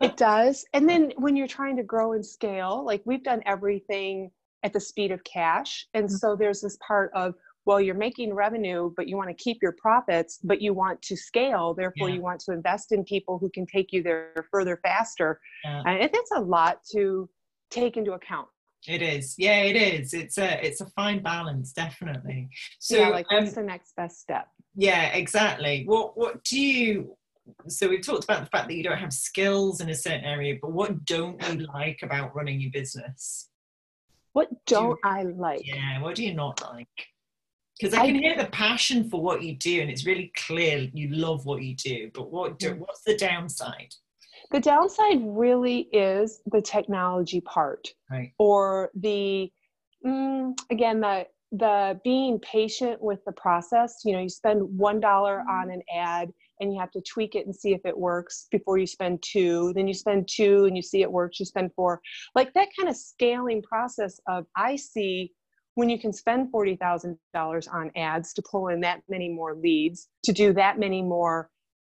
it 0.00 0.16
does. 0.16 0.64
And 0.72 0.88
then 0.88 1.12
when 1.16 1.36
you're 1.36 1.48
trying 1.48 1.76
to 1.76 1.82
grow 1.82 2.12
and 2.12 2.24
scale, 2.24 2.84
like 2.84 3.02
we've 3.04 3.24
done 3.24 3.42
everything 3.46 4.30
at 4.62 4.72
the 4.72 4.80
speed 4.80 5.10
of 5.10 5.22
cash. 5.24 5.86
And 5.94 6.06
mm-hmm. 6.06 6.16
so 6.16 6.36
there's 6.36 6.60
this 6.60 6.78
part 6.86 7.10
of, 7.14 7.34
well, 7.64 7.80
you're 7.80 7.94
making 7.94 8.34
revenue, 8.34 8.92
but 8.96 9.08
you 9.08 9.16
want 9.16 9.28
to 9.28 9.42
keep 9.42 9.58
your 9.62 9.72
profits, 9.72 10.38
but 10.42 10.60
you 10.60 10.74
want 10.74 11.00
to 11.02 11.16
scale. 11.16 11.74
Therefore, 11.74 12.08
yeah. 12.08 12.16
you 12.16 12.22
want 12.22 12.40
to 12.40 12.52
invest 12.52 12.92
in 12.92 13.04
people 13.04 13.38
who 13.38 13.50
can 13.50 13.66
take 13.66 13.92
you 13.92 14.02
there 14.02 14.46
further 14.50 14.78
faster. 14.82 15.40
Yeah. 15.64 15.82
And 15.86 16.10
it's 16.12 16.30
a 16.32 16.40
lot 16.40 16.80
to 16.92 17.28
take 17.70 17.96
into 17.96 18.12
account. 18.12 18.48
It 18.86 19.00
is. 19.00 19.36
Yeah, 19.38 19.62
it 19.62 19.76
is. 19.76 20.12
It's 20.12 20.38
a 20.38 20.64
it's 20.64 20.80
a 20.80 20.86
fine 20.86 21.22
balance, 21.22 21.72
definitely. 21.72 22.48
So 22.80 22.98
yeah, 22.98 23.08
like 23.08 23.30
what's 23.30 23.56
um, 23.56 23.62
the 23.62 23.62
next 23.62 23.94
best 23.94 24.20
step? 24.20 24.48
Yeah, 24.74 25.08
exactly. 25.14 25.84
What 25.86 26.16
what 26.16 26.42
do 26.44 26.60
you 26.60 27.16
so 27.68 27.88
we've 27.88 28.04
talked 28.04 28.24
about 28.24 28.44
the 28.44 28.50
fact 28.50 28.68
that 28.68 28.74
you 28.74 28.82
don't 28.82 28.98
have 28.98 29.12
skills 29.12 29.80
in 29.80 29.88
a 29.88 29.94
certain 29.94 30.24
area, 30.24 30.56
but 30.60 30.72
what 30.72 31.04
don't 31.04 31.42
you 31.48 31.66
like 31.74 32.00
about 32.02 32.34
running 32.34 32.60
your 32.60 32.70
business? 32.70 33.48
What 34.32 34.48
don't 34.66 34.82
do 34.82 34.88
you, 34.88 34.98
I 35.04 35.22
like? 35.24 35.66
Yeah, 35.66 36.00
what 36.00 36.14
do 36.14 36.24
you 36.24 36.34
not 36.34 36.62
like? 36.62 36.88
Because 37.78 37.94
I 37.94 38.06
can 38.06 38.16
I, 38.16 38.20
hear 38.20 38.36
the 38.36 38.46
passion 38.46 39.08
for 39.10 39.20
what 39.20 39.42
you 39.42 39.56
do, 39.56 39.80
and 39.80 39.90
it's 39.90 40.06
really 40.06 40.32
clear 40.36 40.88
you 40.92 41.08
love 41.08 41.44
what 41.44 41.62
you 41.62 41.74
do. 41.74 42.10
But 42.14 42.30
what 42.30 42.58
do, 42.58 42.74
mm. 42.74 42.78
what's 42.78 43.02
the 43.02 43.16
downside? 43.16 43.94
The 44.52 44.60
downside 44.60 45.20
really 45.22 45.88
is 45.92 46.42
the 46.46 46.60
technology 46.60 47.40
part, 47.40 47.88
right. 48.10 48.32
or 48.38 48.90
the 48.94 49.50
mm, 50.04 50.52
again 50.70 51.00
the 51.00 51.26
the 51.52 52.00
being 52.04 52.38
patient 52.40 53.02
with 53.02 53.24
the 53.24 53.32
process. 53.32 54.02
You 54.04 54.12
know, 54.12 54.20
you 54.20 54.28
spend 54.28 54.62
one 54.62 55.00
dollar 55.00 55.42
on 55.48 55.70
an 55.70 55.82
ad 55.94 56.30
and 56.60 56.72
you 56.72 56.78
have 56.78 56.90
to 56.92 57.00
tweak 57.00 57.34
it 57.34 57.46
and 57.46 57.54
see 57.54 57.72
if 57.72 57.80
it 57.84 57.96
works 57.96 58.46
before 58.50 58.78
you 58.78 58.86
spend 58.86 59.22
two 59.22 59.72
then 59.74 59.88
you 59.88 59.94
spend 59.94 60.28
two 60.28 60.64
and 60.66 60.76
you 60.76 60.82
see 60.82 61.02
it 61.02 61.10
works 61.10 61.40
you 61.40 61.46
spend 61.46 61.72
four 61.74 62.00
like 62.36 62.52
that 62.54 62.68
kind 62.78 62.88
of 62.88 62.94
scaling 62.94 63.60
process 63.62 64.20
of 64.28 64.46
i 64.54 64.76
see 64.76 65.32
when 65.74 65.88
you 65.88 65.98
can 65.98 66.12
spend 66.12 66.52
$40,000 66.52 67.16
on 67.72 67.90
ads 67.96 68.34
to 68.34 68.42
pull 68.42 68.68
in 68.68 68.80
that 68.80 69.00
many 69.08 69.28
more 69.28 69.54
leads 69.54 70.08
to 70.24 70.32
do 70.32 70.52
that 70.52 70.78
many 70.78 71.02
more 71.02 71.48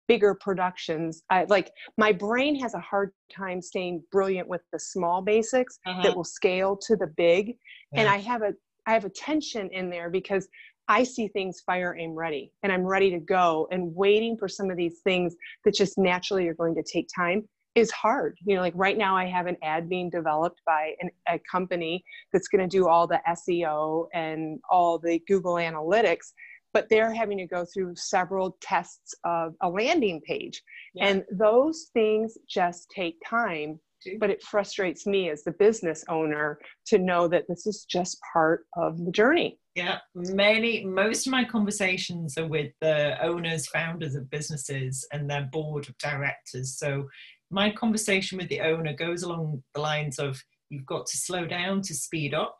bigger 0.09 0.35
productions 0.35 1.23
I, 1.31 1.45
like 1.49 1.71
my 1.97 2.12
brain 2.12 2.59
has 2.61 2.75
a 2.75 2.81
hard 2.81 3.12
time 3.35 3.62
staying 3.62 4.03
brilliant 4.11 4.49
with 4.49 4.62
the 4.73 4.79
small 4.79 5.23
basics 5.23 5.79
uh-huh. 5.87 6.03
that 6.03 6.17
will 6.17 6.25
scale 6.25 6.77
to 6.88 6.97
the 6.97 7.07
big 7.17 7.57
yeah. 7.93 8.01
and 8.01 8.09
i 8.09 8.19
have 8.19 8.43
a 8.43 8.53
i 8.87 8.93
have 8.93 9.05
a 9.05 9.11
tension 9.11 9.69
in 9.73 9.91
there 9.91 10.11
because 10.11 10.49
I 10.88 11.05
see 11.05 11.29
things 11.29 11.62
fire 11.65 11.97
aim 11.99 12.12
ready 12.12 12.53
and 12.62 12.73
I'm 12.73 12.85
ready 12.85 13.11
to 13.12 13.19
go 13.19 13.69
and 13.71 13.95
waiting 13.95 14.37
for 14.37 14.49
some 14.49 14.71
of 14.71 14.77
these 14.77 14.99
things 15.05 15.35
that 15.65 15.75
just 15.75 15.97
naturally 15.97 16.49
are 16.49 16.55
going 16.55 16.75
to 16.75 16.83
take 16.83 17.09
time 17.15 17.49
is 17.75 17.91
hard. 17.91 18.37
You 18.45 18.57
know, 18.57 18.61
like 18.61 18.75
right 18.77 18.99
now 18.99 19.17
I 19.17 19.27
have 19.27 19.47
an 19.47 19.57
ad 19.62 19.88
being 19.88 20.11
developed 20.11 20.61
by 20.67 20.95
an, 21.01 21.11
a 21.29 21.41
company 21.51 22.05
that's 22.33 22.49
going 22.49 22.69
to 22.69 22.77
do 22.77 22.88
all 22.88 23.07
the 23.07 23.21
SEO 23.29 24.09
and 24.12 24.61
all 24.71 24.99
the 24.99 25.21
Google 25.27 25.55
Analytics, 25.55 26.33
but 26.72 26.88
they're 26.88 27.12
having 27.12 27.38
to 27.38 27.46
go 27.46 27.64
through 27.72 27.94
several 27.96 28.56
tests 28.61 29.14
of 29.24 29.54
a 29.62 29.68
landing 29.68 30.20
page. 30.26 30.62
Yeah. 30.94 31.06
And 31.06 31.24
those 31.30 31.90
things 31.94 32.37
just 32.48 32.90
take 32.94 33.16
time 33.28 33.78
but 34.18 34.30
it 34.30 34.42
frustrates 34.42 35.06
me 35.06 35.30
as 35.30 35.44
the 35.44 35.52
business 35.52 36.04
owner 36.08 36.58
to 36.87 36.98
know 36.98 37.28
that 37.28 37.44
this 37.48 37.66
is 37.66 37.85
just 37.88 38.18
part 38.32 38.66
of 38.76 38.98
the 39.04 39.11
journey. 39.11 39.58
Yeah, 39.74 39.98
many, 40.14 40.85
most 40.85 41.26
of 41.26 41.30
my 41.30 41.44
conversations 41.44 42.37
are 42.37 42.46
with 42.46 42.72
the 42.80 43.16
owners, 43.24 43.68
founders 43.68 44.14
of 44.14 44.28
businesses 44.30 45.06
and 45.12 45.30
their 45.30 45.48
board 45.50 45.88
of 45.88 45.96
directors. 45.98 46.76
So 46.76 47.08
my 47.50 47.70
conversation 47.70 48.38
with 48.38 48.48
the 48.48 48.61
owner 48.61 48.92
goes 48.92 49.22
along 49.22 49.62
the 49.74 49.80
lines 49.80 50.18
of 50.18 50.42
you've 50.68 50.87
got 50.87 51.06
to 51.06 51.16
slow 51.16 51.46
down 51.46 51.82
to 51.82 51.94
speed 51.94 52.35
up. 52.35 52.58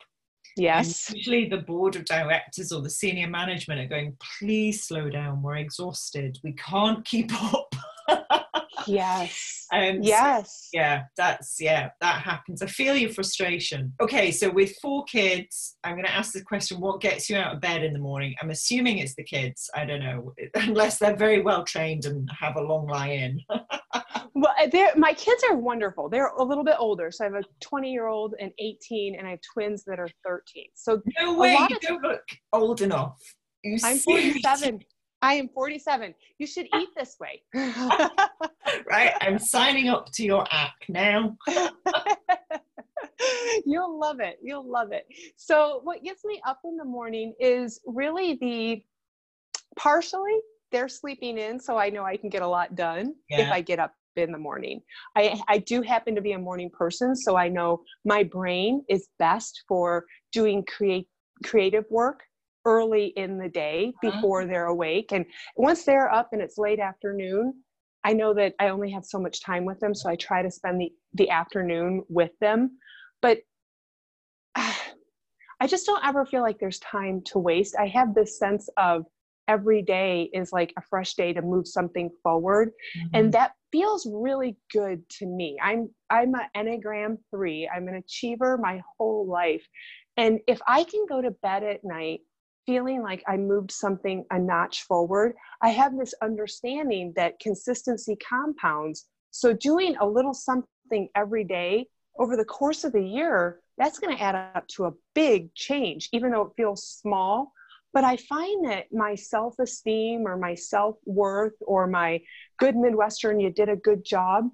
Yes. 0.55 1.09
And 1.09 1.17
usually 1.17 1.49
the 1.49 1.57
board 1.57 1.95
of 1.95 2.05
directors 2.05 2.71
or 2.71 2.81
the 2.81 2.89
senior 2.89 3.27
management 3.27 3.81
are 3.81 3.87
going, 3.87 4.15
please 4.39 4.83
slow 4.83 5.09
down. 5.09 5.41
We're 5.41 5.57
exhausted. 5.57 6.37
We 6.43 6.53
can't 6.53 7.03
keep 7.05 7.31
up. 7.53 8.42
Yes. 8.87 9.65
Um, 9.73 9.99
yes. 10.01 10.69
So, 10.71 10.79
yeah, 10.79 11.03
that's 11.17 11.57
yeah, 11.59 11.89
that 12.01 12.21
happens. 12.21 12.61
I 12.61 12.67
feel 12.67 12.95
your 12.95 13.09
frustration. 13.09 13.93
Okay, 14.01 14.31
so 14.31 14.49
with 14.49 14.75
four 14.81 15.03
kids, 15.05 15.77
I'm 15.83 15.93
going 15.93 16.05
to 16.05 16.13
ask 16.13 16.33
the 16.33 16.43
question: 16.43 16.79
What 16.79 17.01
gets 17.01 17.29
you 17.29 17.37
out 17.37 17.55
of 17.55 17.61
bed 17.61 17.83
in 17.83 17.93
the 17.93 17.99
morning? 17.99 18.35
I'm 18.41 18.49
assuming 18.49 18.99
it's 18.99 19.15
the 19.15 19.23
kids. 19.23 19.69
I 19.75 19.85
don't 19.85 20.01
know, 20.01 20.33
unless 20.55 20.99
they're 20.99 21.15
very 21.15 21.41
well 21.41 21.63
trained 21.63 22.05
and 22.05 22.29
have 22.39 22.55
a 22.55 22.61
long 22.61 22.87
lie-in. 22.87 23.39
well, 24.35 24.53
uh, 24.61 24.87
my 24.97 25.13
kids 25.13 25.43
are 25.49 25.55
wonderful. 25.55 26.09
They're 26.09 26.27
a 26.27 26.43
little 26.43 26.63
bit 26.63 26.75
older, 26.79 27.11
so 27.11 27.25
I 27.25 27.27
have 27.27 27.35
a 27.35 27.43
20 27.61 27.91
year 27.91 28.07
old 28.07 28.35
and 28.39 28.51
18, 28.59 29.15
and 29.15 29.27
I 29.27 29.31
have 29.31 29.39
twins 29.53 29.83
that 29.85 29.99
are 29.99 30.09
13. 30.25 30.65
So 30.73 31.01
no 31.19 31.37
way, 31.37 31.57
you 31.69 31.79
don't 31.81 32.01
look 32.03 32.23
old 32.51 32.81
enough. 32.81 33.19
You 33.63 33.77
I'm 33.83 33.97
47. 33.97 34.81
I 35.23 35.35
am 35.35 35.47
47. 35.47 36.13
You 36.37 36.45
should 36.45 36.67
eat 36.77 36.89
this 36.97 37.15
way. 37.17 37.41
right. 38.89 39.13
I'm 39.21 39.39
signing 39.39 39.87
up 39.87 40.11
to 40.15 40.23
your 40.23 40.45
app 40.51 40.73
now. 40.89 41.37
You'll 43.65 43.97
love 43.97 44.19
it. 44.19 44.39
You'll 44.43 44.69
love 44.69 44.91
it. 44.91 45.07
So, 45.37 45.79
what 45.83 46.03
gets 46.03 46.25
me 46.25 46.41
up 46.45 46.59
in 46.65 46.75
the 46.75 46.83
morning 46.83 47.33
is 47.39 47.79
really 47.85 48.37
the 48.41 48.83
partially 49.79 50.41
they're 50.73 50.89
sleeping 50.89 51.37
in, 51.37 51.57
so 51.57 51.77
I 51.77 51.89
know 51.89 52.03
I 52.03 52.17
can 52.17 52.29
get 52.29 52.41
a 52.41 52.47
lot 52.47 52.75
done 52.75 53.13
yeah. 53.29 53.43
if 53.43 53.51
I 53.51 53.61
get 53.61 53.79
up 53.79 53.93
in 54.17 54.33
the 54.33 54.37
morning. 54.37 54.81
I, 55.15 55.39
I 55.47 55.59
do 55.59 55.81
happen 55.81 56.15
to 56.15 56.21
be 56.21 56.33
a 56.33 56.39
morning 56.39 56.69
person, 56.69 57.15
so 57.15 57.37
I 57.37 57.47
know 57.47 57.81
my 58.03 58.23
brain 58.23 58.83
is 58.89 59.07
best 59.19 59.63
for 59.69 60.05
doing 60.33 60.65
create 60.65 61.07
creative 61.45 61.85
work 61.89 62.23
early 62.65 63.07
in 63.15 63.37
the 63.37 63.49
day 63.49 63.93
uh-huh. 64.03 64.11
before 64.11 64.45
they're 64.45 64.67
awake. 64.67 65.11
And 65.11 65.25
once 65.55 65.83
they're 65.83 66.11
up 66.11 66.29
and 66.31 66.41
it's 66.41 66.57
late 66.57 66.79
afternoon, 66.79 67.53
I 68.03 68.13
know 68.13 68.33
that 68.33 68.53
I 68.59 68.69
only 68.69 68.91
have 68.91 69.05
so 69.05 69.19
much 69.19 69.41
time 69.41 69.65
with 69.65 69.79
them, 69.79 69.95
so 69.95 70.09
I 70.09 70.15
try 70.15 70.41
to 70.41 70.51
spend 70.51 70.81
the, 70.81 70.91
the 71.13 71.29
afternoon 71.29 72.03
with 72.09 72.31
them. 72.41 72.77
But 73.21 73.39
uh, 74.55 74.73
I 75.61 75.67
just 75.67 75.85
don't 75.85 76.05
ever 76.05 76.25
feel 76.25 76.41
like 76.41 76.59
there's 76.59 76.79
time 76.79 77.21
to 77.27 77.39
waste. 77.39 77.75
I 77.79 77.87
have 77.87 78.13
this 78.13 78.37
sense 78.37 78.67
of 78.75 79.05
every 79.47 79.81
day 79.81 80.29
is 80.33 80.51
like 80.51 80.73
a 80.77 80.81
fresh 80.81 81.13
day 81.13 81.31
to 81.33 81.41
move 81.41 81.67
something 81.67 82.09
forward, 82.21 82.69
mm-hmm. 82.97 83.15
and 83.15 83.33
that 83.33 83.53
feels 83.71 84.05
really 84.11 84.57
good 84.73 85.07
to 85.09 85.25
me. 85.25 85.57
I'm 85.61 85.89
I'm 86.09 86.33
an 86.35 86.47
Enneagram 86.55 87.17
three. 87.31 87.69
I'm 87.73 87.87
an 87.87 87.95
achiever 87.95 88.57
my 88.57 88.81
whole 88.97 89.25
life, 89.25 89.65
and 90.17 90.39
if 90.47 90.59
I 90.67 90.83
can 90.83 91.05
go 91.07 91.21
to 91.21 91.31
bed 91.31 91.63
at 91.63 91.85
night 91.85 92.21
feeling 92.65 93.01
like 93.01 93.23
I 93.27 93.37
moved 93.37 93.71
something 93.71 94.25
a 94.31 94.39
notch 94.39 94.83
forward, 94.83 95.35
I 95.61 95.69
have 95.69 95.97
this 95.97 96.13
understanding 96.21 97.13
that 97.15 97.39
consistency 97.39 98.17
compounds. 98.17 99.05
So, 99.31 99.53
doing 99.53 99.95
a 99.97 100.07
little 100.07 100.33
something 100.33 101.09
every 101.15 101.43
day 101.43 101.87
over 102.17 102.37
the 102.37 102.45
course 102.45 102.83
of 102.83 102.93
the 102.93 103.03
year, 103.03 103.59
that's 103.77 103.99
going 103.99 104.15
to 104.15 104.21
add 104.21 104.35
up 104.35 104.67
to 104.69 104.85
a 104.85 104.93
big 105.15 105.53
change, 105.55 106.09
even 106.11 106.31
though 106.31 106.43
it 106.43 106.53
feels 106.55 106.87
small. 106.87 107.51
But 107.91 108.03
I 108.03 108.17
find 108.17 108.65
that 108.65 108.91
my 108.91 109.15
self 109.15 109.59
esteem 109.59 110.27
or 110.27 110.37
my 110.37 110.55
self 110.55 110.97
worth 111.05 111.53
or 111.61 111.87
my 111.87 112.21
good 112.57 112.75
Midwestern, 112.75 113.39
you 113.39 113.51
did 113.51 113.69
a 113.69 113.75
good 113.75 114.03
job, 114.03 114.49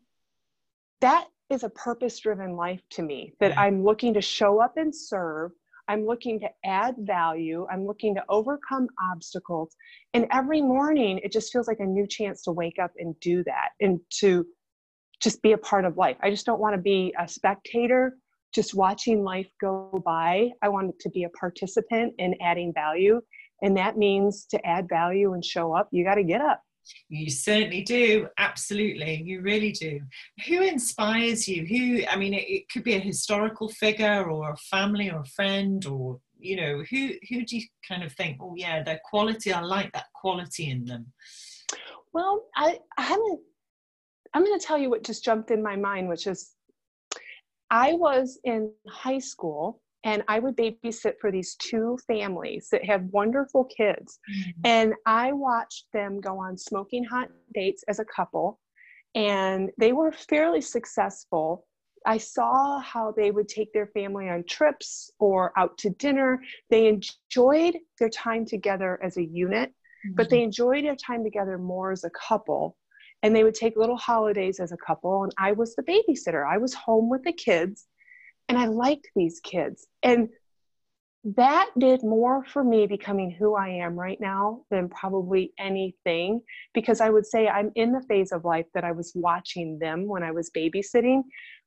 that 1.01 1.27
is 1.49 1.63
a 1.63 1.69
purpose 1.69 2.19
driven 2.19 2.55
life 2.55 2.81
to 2.91 3.01
me 3.01 3.33
that 3.39 3.51
mm-hmm. 3.51 3.59
I'm 3.59 3.83
looking 3.83 4.13
to 4.13 4.21
show 4.21 4.59
up 4.61 4.77
and 4.77 4.95
serve 4.95 5.51
I'm 5.89 6.05
looking 6.05 6.39
to 6.41 6.49
add 6.63 6.95
value. 6.99 7.65
I'm 7.69 7.85
looking 7.85 8.13
to 8.15 8.23
overcome 8.29 8.87
obstacles. 9.11 9.75
And 10.13 10.27
every 10.31 10.61
morning, 10.61 11.19
it 11.23 11.31
just 11.31 11.51
feels 11.51 11.67
like 11.67 11.79
a 11.79 11.85
new 11.85 12.05
chance 12.07 12.43
to 12.43 12.51
wake 12.51 12.77
up 12.81 12.91
and 12.97 13.19
do 13.19 13.43
that 13.45 13.69
and 13.81 13.99
to 14.19 14.45
just 15.19 15.41
be 15.41 15.53
a 15.53 15.57
part 15.57 15.85
of 15.85 15.97
life. 15.97 16.15
I 16.21 16.29
just 16.29 16.45
don't 16.45 16.59
want 16.59 16.75
to 16.75 16.81
be 16.81 17.13
a 17.19 17.27
spectator 17.27 18.15
just 18.53 18.75
watching 18.75 19.23
life 19.23 19.49
go 19.59 20.01
by. 20.05 20.51
I 20.61 20.69
want 20.69 20.97
to 20.99 21.09
be 21.09 21.23
a 21.23 21.29
participant 21.29 22.13
in 22.19 22.35
adding 22.39 22.71
value. 22.73 23.19
And 23.63 23.75
that 23.77 23.97
means 23.97 24.45
to 24.51 24.65
add 24.65 24.87
value 24.87 25.33
and 25.33 25.43
show 25.43 25.75
up, 25.75 25.89
you 25.91 26.03
got 26.03 26.15
to 26.15 26.23
get 26.23 26.39
up. 26.39 26.61
You 27.09 27.29
certainly 27.29 27.81
do. 27.81 28.27
Absolutely. 28.37 29.21
You 29.23 29.41
really 29.41 29.71
do. 29.71 30.01
Who 30.47 30.61
inspires 30.61 31.47
you? 31.47 31.65
Who, 31.65 32.05
I 32.07 32.15
mean, 32.15 32.33
it, 32.33 32.47
it, 32.49 32.69
could 32.69 32.83
be 32.83 32.95
a 32.95 32.99
historical 32.99 33.69
figure 33.69 34.29
or 34.29 34.51
a 34.51 34.57
family 34.57 35.09
or 35.09 35.21
a 35.21 35.25
friend 35.25 35.85
or, 35.85 36.19
you 36.39 36.55
know, 36.55 36.83
who, 36.89 37.11
who 37.29 37.45
do 37.45 37.57
you 37.57 37.63
kind 37.87 38.03
of 38.03 38.13
think, 38.13 38.37
oh, 38.41 38.53
yeah, 38.55 38.83
their 38.83 38.99
quality, 39.09 39.51
I 39.51 39.61
like 39.61 39.91
that 39.93 40.05
quality 40.13 40.69
in 40.69 40.85
them? 40.85 41.07
Well, 42.13 42.45
I, 42.55 42.79
I 42.97 43.01
haven't, 43.03 43.39
I'm 44.33 44.45
going 44.45 44.59
to 44.59 44.65
tell 44.65 44.77
you 44.77 44.89
what 44.89 45.03
just 45.03 45.23
jumped 45.23 45.51
in 45.51 45.63
my 45.63 45.75
mind, 45.75 46.09
which 46.09 46.27
is 46.27 46.51
I 47.71 47.93
was 47.93 48.39
in 48.43 48.71
high 48.87 49.19
school 49.19 49.81
and 50.03 50.23
I 50.27 50.39
would 50.39 50.55
babysit 50.55 51.19
for 51.19 51.31
these 51.31 51.55
two 51.55 51.97
families 52.07 52.69
that 52.71 52.85
have 52.85 53.03
wonderful 53.11 53.65
kids. 53.65 54.19
Mm-hmm. 54.31 54.61
And 54.63 54.93
I 55.05 55.33
watched 55.33 55.85
them 55.93 56.21
go 56.21 56.37
on 56.37 56.57
smoking 56.57 57.03
hot 57.03 57.29
dates 57.53 57.83
as 57.87 57.99
a 57.99 58.05
couple, 58.05 58.59
and 59.15 59.69
they 59.77 59.91
were 59.91 60.11
fairly 60.11 60.61
successful. 60.61 61.65
I 62.05 62.17
saw 62.17 62.79
how 62.79 63.11
they 63.11 63.31
would 63.31 63.49
take 63.49 63.73
their 63.73 63.87
family 63.87 64.29
on 64.29 64.45
trips 64.45 65.11
or 65.19 65.51
out 65.57 65.77
to 65.79 65.89
dinner. 65.89 66.41
They 66.69 66.87
enjoyed 66.87 67.77
their 67.99 68.09
time 68.09 68.45
together 68.45 68.99
as 69.03 69.17
a 69.17 69.25
unit, 69.25 69.69
mm-hmm. 69.69 70.15
but 70.15 70.29
they 70.29 70.43
enjoyed 70.43 70.85
their 70.85 70.95
time 70.95 71.25
together 71.25 71.57
more 71.57 71.91
as 71.91 72.05
a 72.05 72.11
couple. 72.11 72.77
And 73.21 73.35
they 73.35 73.43
would 73.43 73.53
take 73.53 73.75
little 73.75 73.97
holidays 73.97 74.61
as 74.61 74.71
a 74.71 74.77
couple, 74.77 75.23
and 75.23 75.33
I 75.37 75.51
was 75.51 75.75
the 75.75 75.83
babysitter. 75.83 76.49
I 76.49 76.57
was 76.57 76.73
home 76.73 77.09
with 77.09 77.23
the 77.23 77.33
kids 77.33 77.87
and 78.49 78.57
I 78.57 78.65
liked 78.65 79.07
these 79.15 79.39
kids. 79.39 79.87
And 80.03 80.29
that 81.23 81.69
did 81.77 82.03
more 82.03 82.43
for 82.45 82.63
me 82.63 82.87
becoming 82.87 83.29
who 83.29 83.55
I 83.55 83.69
am 83.69 83.99
right 83.99 84.19
now 84.19 84.63
than 84.71 84.89
probably 84.89 85.53
anything 85.59 86.41
because 86.73 87.01
I 87.01 87.09
would 87.09 87.25
say 87.25 87.47
I'm 87.47 87.71
in 87.75 87.91
the 87.91 88.03
phase 88.07 88.31
of 88.31 88.45
life 88.45 88.65
that 88.73 88.83
I 88.83 88.93
was 88.93 89.11
watching 89.15 89.77
them 89.79 90.07
when 90.07 90.23
I 90.23 90.31
was 90.31 90.49
babysitting, 90.49 91.23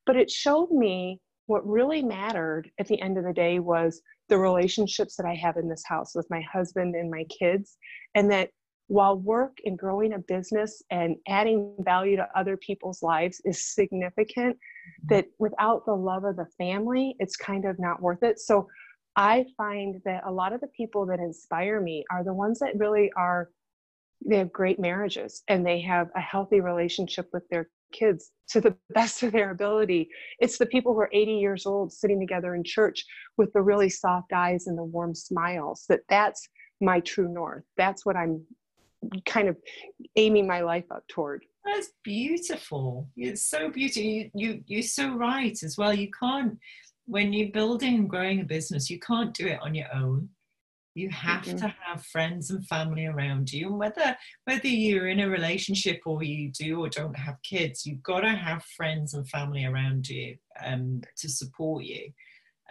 but 0.06 0.16
it 0.16 0.30
showed 0.30 0.70
me 0.70 1.20
what 1.46 1.66
really 1.66 2.02
mattered 2.02 2.70
at 2.78 2.86
the 2.86 3.00
end 3.00 3.18
of 3.18 3.24
the 3.24 3.32
day 3.32 3.58
was 3.58 4.00
the 4.28 4.38
relationships 4.38 5.16
that 5.16 5.26
I 5.26 5.34
have 5.34 5.56
in 5.56 5.68
this 5.68 5.84
house 5.86 6.14
with 6.14 6.26
my 6.30 6.40
husband 6.40 6.94
and 6.94 7.10
my 7.10 7.24
kids, 7.24 7.76
and 8.14 8.30
that 8.30 8.50
while 8.86 9.18
work 9.18 9.58
and 9.64 9.78
growing 9.78 10.14
a 10.14 10.18
business 10.18 10.82
and 10.90 11.16
adding 11.28 11.74
value 11.80 12.16
to 12.16 12.28
other 12.34 12.56
people's 12.56 13.02
lives 13.02 13.40
is 13.44 13.74
significant. 13.74 14.56
That 15.04 15.26
without 15.38 15.84
the 15.86 15.94
love 15.94 16.24
of 16.24 16.36
the 16.36 16.46
family, 16.58 17.16
it's 17.18 17.36
kind 17.36 17.64
of 17.64 17.78
not 17.78 18.00
worth 18.00 18.22
it. 18.22 18.38
So 18.38 18.68
I 19.16 19.44
find 19.56 20.00
that 20.04 20.22
a 20.26 20.32
lot 20.32 20.52
of 20.52 20.60
the 20.60 20.68
people 20.68 21.06
that 21.06 21.18
inspire 21.18 21.80
me 21.80 22.04
are 22.10 22.24
the 22.24 22.34
ones 22.34 22.58
that 22.60 22.78
really 22.78 23.10
are 23.16 23.50
they 24.24 24.36
have 24.36 24.52
great 24.52 24.78
marriages 24.78 25.42
and 25.48 25.66
they 25.66 25.80
have 25.80 26.08
a 26.14 26.20
healthy 26.20 26.60
relationship 26.60 27.28
with 27.32 27.42
their 27.48 27.68
kids 27.92 28.30
to 28.48 28.60
the 28.60 28.76
best 28.94 29.22
of 29.22 29.32
their 29.32 29.50
ability. 29.50 30.08
It's 30.38 30.58
the 30.58 30.66
people 30.66 30.94
who 30.94 31.00
are 31.00 31.10
80 31.12 31.32
years 31.32 31.66
old 31.66 31.92
sitting 31.92 32.20
together 32.20 32.54
in 32.54 32.64
church 32.64 33.04
with 33.36 33.52
the 33.52 33.62
really 33.62 33.88
soft 33.88 34.32
eyes 34.32 34.66
and 34.66 34.78
the 34.78 34.84
warm 34.84 35.14
smiles 35.14 35.84
that 35.88 36.00
that's 36.08 36.48
my 36.80 37.00
true 37.00 37.28
north. 37.28 37.64
That's 37.76 38.04
what 38.06 38.16
I'm 38.16 38.44
kind 39.26 39.48
of 39.48 39.56
aiming 40.16 40.46
my 40.46 40.60
life 40.60 40.84
up 40.90 41.06
toward. 41.08 41.44
That's 41.64 41.90
beautiful. 42.02 43.08
It's 43.16 43.48
so 43.48 43.70
beautiful. 43.70 44.02
You, 44.02 44.30
you 44.34 44.64
you're 44.66 44.82
so 44.82 45.14
right 45.14 45.56
as 45.62 45.76
well. 45.78 45.94
You 45.94 46.10
can't 46.10 46.58
when 47.06 47.32
you're 47.32 47.50
building 47.50 47.94
and 47.96 48.10
growing 48.10 48.40
a 48.40 48.44
business, 48.44 48.90
you 48.90 48.98
can't 48.98 49.34
do 49.34 49.46
it 49.46 49.60
on 49.60 49.74
your 49.74 49.92
own. 49.94 50.28
You 50.94 51.08
have 51.10 51.44
mm-hmm. 51.44 51.56
to 51.56 51.74
have 51.84 52.04
friends 52.04 52.50
and 52.50 52.66
family 52.66 53.06
around 53.06 53.52
you. 53.52 53.68
And 53.68 53.78
whether 53.78 54.16
whether 54.44 54.68
you're 54.68 55.08
in 55.08 55.20
a 55.20 55.28
relationship 55.28 56.00
or 56.04 56.22
you 56.22 56.50
do 56.50 56.80
or 56.80 56.88
don't 56.88 57.16
have 57.16 57.36
kids, 57.42 57.86
you've 57.86 58.02
got 58.02 58.20
to 58.20 58.30
have 58.30 58.64
friends 58.76 59.14
and 59.14 59.26
family 59.28 59.64
around 59.64 60.08
you 60.08 60.36
um, 60.64 61.00
to 61.16 61.28
support 61.28 61.84
you. 61.84 62.10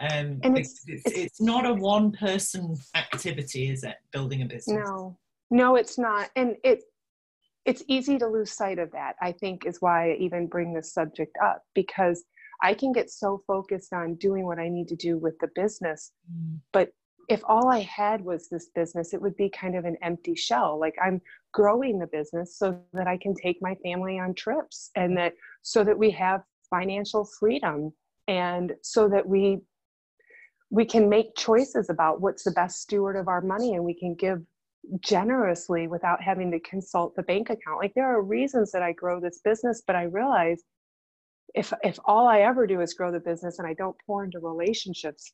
Um, 0.00 0.40
and 0.42 0.58
it's, 0.58 0.82
it's, 0.86 1.02
it's, 1.06 1.18
it's 1.18 1.40
not 1.40 1.66
a 1.66 1.74
one 1.74 2.12
person 2.12 2.76
activity, 2.94 3.70
is 3.70 3.84
it? 3.84 3.96
Building 4.12 4.42
a 4.42 4.46
business. 4.46 4.88
No, 4.88 5.16
no, 5.50 5.76
it's 5.76 5.98
not. 5.98 6.30
And 6.36 6.56
it 6.64 6.84
it's 7.64 7.82
easy 7.86 8.18
to 8.18 8.26
lose 8.26 8.52
sight 8.52 8.78
of 8.78 8.90
that. 8.92 9.14
I 9.20 9.32
think 9.32 9.66
is 9.66 9.80
why 9.80 10.12
I 10.12 10.16
even 10.16 10.46
bring 10.46 10.72
this 10.72 10.92
subject 10.92 11.36
up 11.42 11.62
because 11.74 12.24
I 12.62 12.74
can 12.74 12.92
get 12.92 13.10
so 13.10 13.42
focused 13.46 13.92
on 13.92 14.14
doing 14.16 14.46
what 14.46 14.58
I 14.58 14.68
need 14.68 14.88
to 14.88 14.96
do 14.96 15.18
with 15.18 15.38
the 15.40 15.48
business, 15.54 16.12
mm. 16.30 16.58
but 16.72 16.92
if 17.28 17.40
all 17.44 17.68
I 17.68 17.80
had 17.80 18.24
was 18.24 18.48
this 18.48 18.70
business, 18.74 19.14
it 19.14 19.22
would 19.22 19.36
be 19.36 19.48
kind 19.48 19.76
of 19.76 19.84
an 19.84 19.96
empty 20.02 20.34
shell. 20.34 20.78
Like 20.78 20.96
I'm 21.02 21.20
growing 21.52 21.98
the 21.98 22.06
business 22.06 22.58
so 22.58 22.80
that 22.92 23.06
I 23.06 23.16
can 23.16 23.34
take 23.34 23.58
my 23.60 23.74
family 23.76 24.18
on 24.18 24.34
trips 24.34 24.90
and 24.96 25.16
that 25.16 25.34
so 25.62 25.84
that 25.84 25.98
we 25.98 26.10
have 26.10 26.42
financial 26.68 27.24
freedom 27.24 27.92
and 28.28 28.72
so 28.82 29.08
that 29.08 29.26
we 29.26 29.60
we 30.70 30.84
can 30.86 31.08
make 31.08 31.36
choices 31.36 31.90
about 31.90 32.22
what's 32.22 32.44
the 32.44 32.50
best 32.50 32.80
steward 32.80 33.14
of 33.14 33.28
our 33.28 33.42
money 33.42 33.74
and 33.74 33.84
we 33.84 33.94
can 33.94 34.14
give 34.14 34.40
generously 35.00 35.86
without 35.86 36.22
having 36.22 36.50
to 36.50 36.60
consult 36.60 37.14
the 37.14 37.22
bank 37.22 37.50
account. 37.50 37.78
Like 37.78 37.92
there 37.94 38.06
are 38.06 38.22
reasons 38.22 38.72
that 38.72 38.82
I 38.82 38.92
grow 38.92 39.20
this 39.20 39.40
business, 39.44 39.82
but 39.86 39.96
I 39.96 40.04
realize 40.04 40.62
if 41.54 41.72
if 41.82 41.98
all 42.04 42.26
I 42.26 42.40
ever 42.40 42.66
do 42.66 42.80
is 42.80 42.94
grow 42.94 43.12
the 43.12 43.20
business 43.20 43.58
and 43.58 43.68
I 43.68 43.74
don't 43.74 43.96
pour 44.06 44.24
into 44.24 44.40
relationships, 44.40 45.32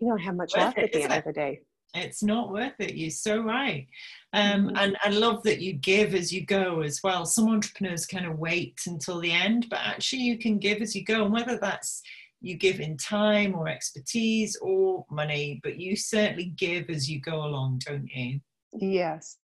you 0.00 0.08
don't 0.08 0.18
have 0.18 0.36
much 0.36 0.52
worth 0.56 0.64
left 0.64 0.78
it, 0.78 0.84
at 0.84 0.92
the 0.92 1.02
end 1.02 1.12
it? 1.12 1.18
of 1.18 1.24
the 1.24 1.32
day. 1.32 1.60
It's 1.94 2.22
not 2.22 2.52
worth 2.52 2.74
it. 2.80 2.96
You're 2.96 3.10
so 3.10 3.40
right. 3.40 3.86
Um, 4.34 4.66
mm-hmm. 4.66 4.76
And 4.76 4.96
I 5.02 5.08
love 5.08 5.42
that 5.44 5.60
you 5.60 5.72
give 5.72 6.14
as 6.14 6.30
you 6.30 6.44
go 6.44 6.82
as 6.82 7.00
well. 7.02 7.24
Some 7.24 7.48
entrepreneurs 7.48 8.04
kind 8.04 8.26
of 8.26 8.38
wait 8.38 8.78
until 8.86 9.20
the 9.20 9.32
end, 9.32 9.68
but 9.70 9.78
actually 9.82 10.22
you 10.22 10.38
can 10.38 10.58
give 10.58 10.82
as 10.82 10.94
you 10.94 11.02
go. 11.04 11.24
And 11.24 11.32
whether 11.32 11.56
that's 11.56 12.02
you 12.40 12.56
give 12.56 12.80
in 12.80 12.96
time 12.96 13.54
or 13.54 13.68
expertise 13.68 14.56
or 14.60 15.04
money, 15.10 15.60
but 15.62 15.78
you 15.78 15.96
certainly 15.96 16.52
give 16.56 16.88
as 16.90 17.08
you 17.08 17.20
go 17.20 17.44
along, 17.44 17.80
don't 17.86 18.08
you? 18.08 18.40
Yes, 18.72 19.38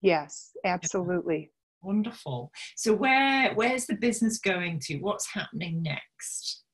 yes, 0.00 0.50
absolutely. 0.64 1.38
Yeah. 1.38 1.46
Wonderful. 1.80 2.50
So 2.76 2.92
where 2.92 3.54
where's 3.54 3.86
the 3.86 3.94
business 3.94 4.38
going 4.38 4.80
to? 4.84 4.98
What's 4.98 5.32
happening 5.32 5.82
next? 5.82 6.64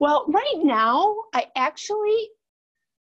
Well, 0.00 0.26
right 0.28 0.58
now, 0.62 1.14
I 1.32 1.46
actually 1.56 2.28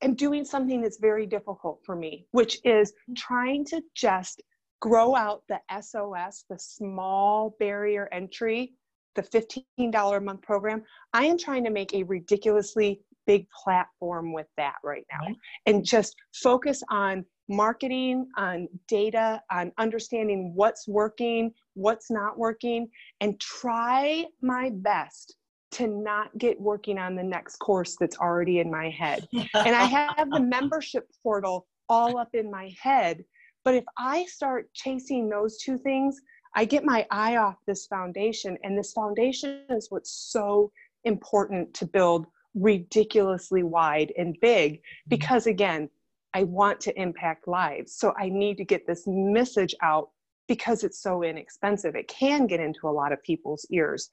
am 0.03 0.15
doing 0.15 0.45
something 0.45 0.81
that's 0.81 0.99
very 0.99 1.27
difficult 1.27 1.81
for 1.85 1.97
me, 1.97 2.27
which 2.33 2.59
is 2.65 2.93
trying 3.17 3.65
to 3.67 3.83
just 3.95 4.43
grow 4.81 5.15
out 5.15 5.43
the 5.49 5.61
SOS, 5.81 6.45
the 6.49 6.59
small 6.59 7.57
barrier 7.59 8.09
entry, 8.13 8.73
the 9.15 9.23
$15 9.23 10.17
a 10.17 10.21
month 10.21 10.43
program. 10.43 10.83
I 11.13 11.25
am 11.25 11.39
trying 11.39 11.65
to 11.65 11.71
make 11.71 11.95
a 11.95 12.03
ridiculously 12.05 13.01
big 13.27 13.47
platform 13.51 14.33
with 14.33 14.47
that 14.57 14.77
right 14.83 15.05
now 15.13 15.35
and 15.67 15.85
just 15.85 16.15
focus 16.35 16.83
on 16.91 17.25
marketing, 17.49 18.27
on 18.37 18.69
data, 18.89 19.43
on 19.51 19.73
understanding 19.79 20.53
what's 20.55 20.87
working, 20.89 21.53
what's 21.75 22.11
not 22.11 22.39
working, 22.39 22.89
and 23.21 23.39
try 23.41 24.25
my 24.41 24.71
best 24.73 25.37
to 25.73 25.87
not 25.87 26.37
get 26.39 26.61
working 26.61 26.99
on 26.99 27.15
the 27.15 27.23
next 27.23 27.57
course 27.57 27.97
that's 28.01 28.19
already 28.19 28.59
in 28.59 28.71
my 28.71 28.89
head. 28.91 29.27
and 29.33 29.77
I 29.77 29.85
have 29.85 30.31
the 30.31 30.41
membership 30.41 31.09
portal 31.23 31.67
all 31.89 32.19
up 32.19 32.31
in 32.35 32.51
my 32.51 32.73
head. 32.81 33.25
But 33.65 33.75
if 33.75 33.85
I 33.99 34.25
start 34.25 34.73
chasing 34.75 35.29
those 35.29 35.59
two 35.59 35.77
things, 35.77 36.21
I 36.55 36.65
get 36.65 36.85
my 36.85 37.07
eye 37.11 37.37
off 37.37 37.57
this 37.67 37.87
foundation. 37.87 38.59
And 38.63 38.77
this 38.77 38.93
foundation 38.93 39.63
is 39.71 39.91
what's 39.91 40.11
so 40.11 40.73
important 41.05 41.73
to 41.75 41.87
build 41.87 42.27
ridiculously 42.55 43.63
wide 43.63 44.13
and 44.19 44.37
big 44.41 44.75
mm-hmm. 44.75 45.09
because, 45.09 45.47
again, 45.47 45.89
I 46.35 46.45
want 46.45 46.81
to 46.83 47.01
impact 47.01 47.49
lives. 47.49 47.95
So 47.95 48.15
I 48.19 48.29
need 48.29 48.57
to 48.59 48.65
get 48.65 48.87
this 48.87 49.05
message 49.07 49.75
out 49.83 50.11
because 50.49 50.85
it's 50.85 51.01
so 51.01 51.23
inexpensive. 51.23 51.95
It 51.95 52.09
can 52.09 52.47
get 52.47 52.61
into 52.61 52.89
a 52.89 52.91
lot 52.91 53.13
of 53.13 53.23
people's 53.23 53.67
ears 53.71 54.11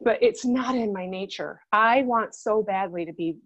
but 0.00 0.22
it's 0.22 0.44
not 0.44 0.74
in 0.74 0.92
my 0.92 1.06
nature. 1.06 1.60
I 1.72 2.02
want 2.02 2.34
so 2.34 2.62
badly 2.62 3.04
to 3.06 3.12
be 3.12 3.38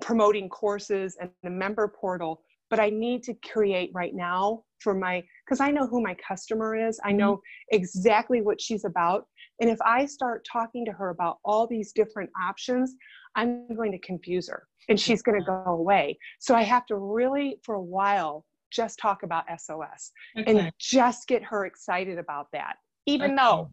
promoting 0.00 0.48
courses 0.48 1.16
and 1.20 1.30
the 1.42 1.50
member 1.50 1.88
portal, 1.88 2.42
but 2.74 2.82
I 2.82 2.90
need 2.90 3.22
to 3.22 3.34
create 3.52 3.92
right 3.94 4.12
now 4.12 4.64
for 4.80 4.94
my 4.94 5.22
because 5.44 5.60
I 5.60 5.70
know 5.70 5.86
who 5.86 6.02
my 6.02 6.16
customer 6.26 6.74
is. 6.74 6.98
I 7.04 7.12
know 7.12 7.34
mm-hmm. 7.34 7.76
exactly 7.76 8.42
what 8.42 8.60
she's 8.60 8.84
about. 8.84 9.28
And 9.60 9.70
if 9.70 9.78
I 9.82 10.06
start 10.06 10.44
talking 10.52 10.84
to 10.86 10.90
her 10.90 11.10
about 11.10 11.38
all 11.44 11.68
these 11.68 11.92
different 11.92 12.30
options, 12.42 12.96
I'm 13.36 13.68
going 13.76 13.92
to 13.92 13.98
confuse 14.00 14.48
her 14.48 14.66
and 14.88 14.98
she's 14.98 15.22
going 15.22 15.38
to 15.38 15.44
go 15.44 15.62
away. 15.66 16.18
So 16.40 16.56
I 16.56 16.62
have 16.62 16.84
to 16.86 16.96
really, 16.96 17.60
for 17.62 17.76
a 17.76 17.80
while, 17.80 18.44
just 18.72 18.98
talk 18.98 19.22
about 19.22 19.44
SOS 19.56 20.10
okay. 20.36 20.50
and 20.50 20.72
just 20.80 21.28
get 21.28 21.44
her 21.44 21.66
excited 21.66 22.18
about 22.18 22.48
that, 22.54 22.74
even 23.06 23.30
okay. 23.30 23.36
though 23.36 23.70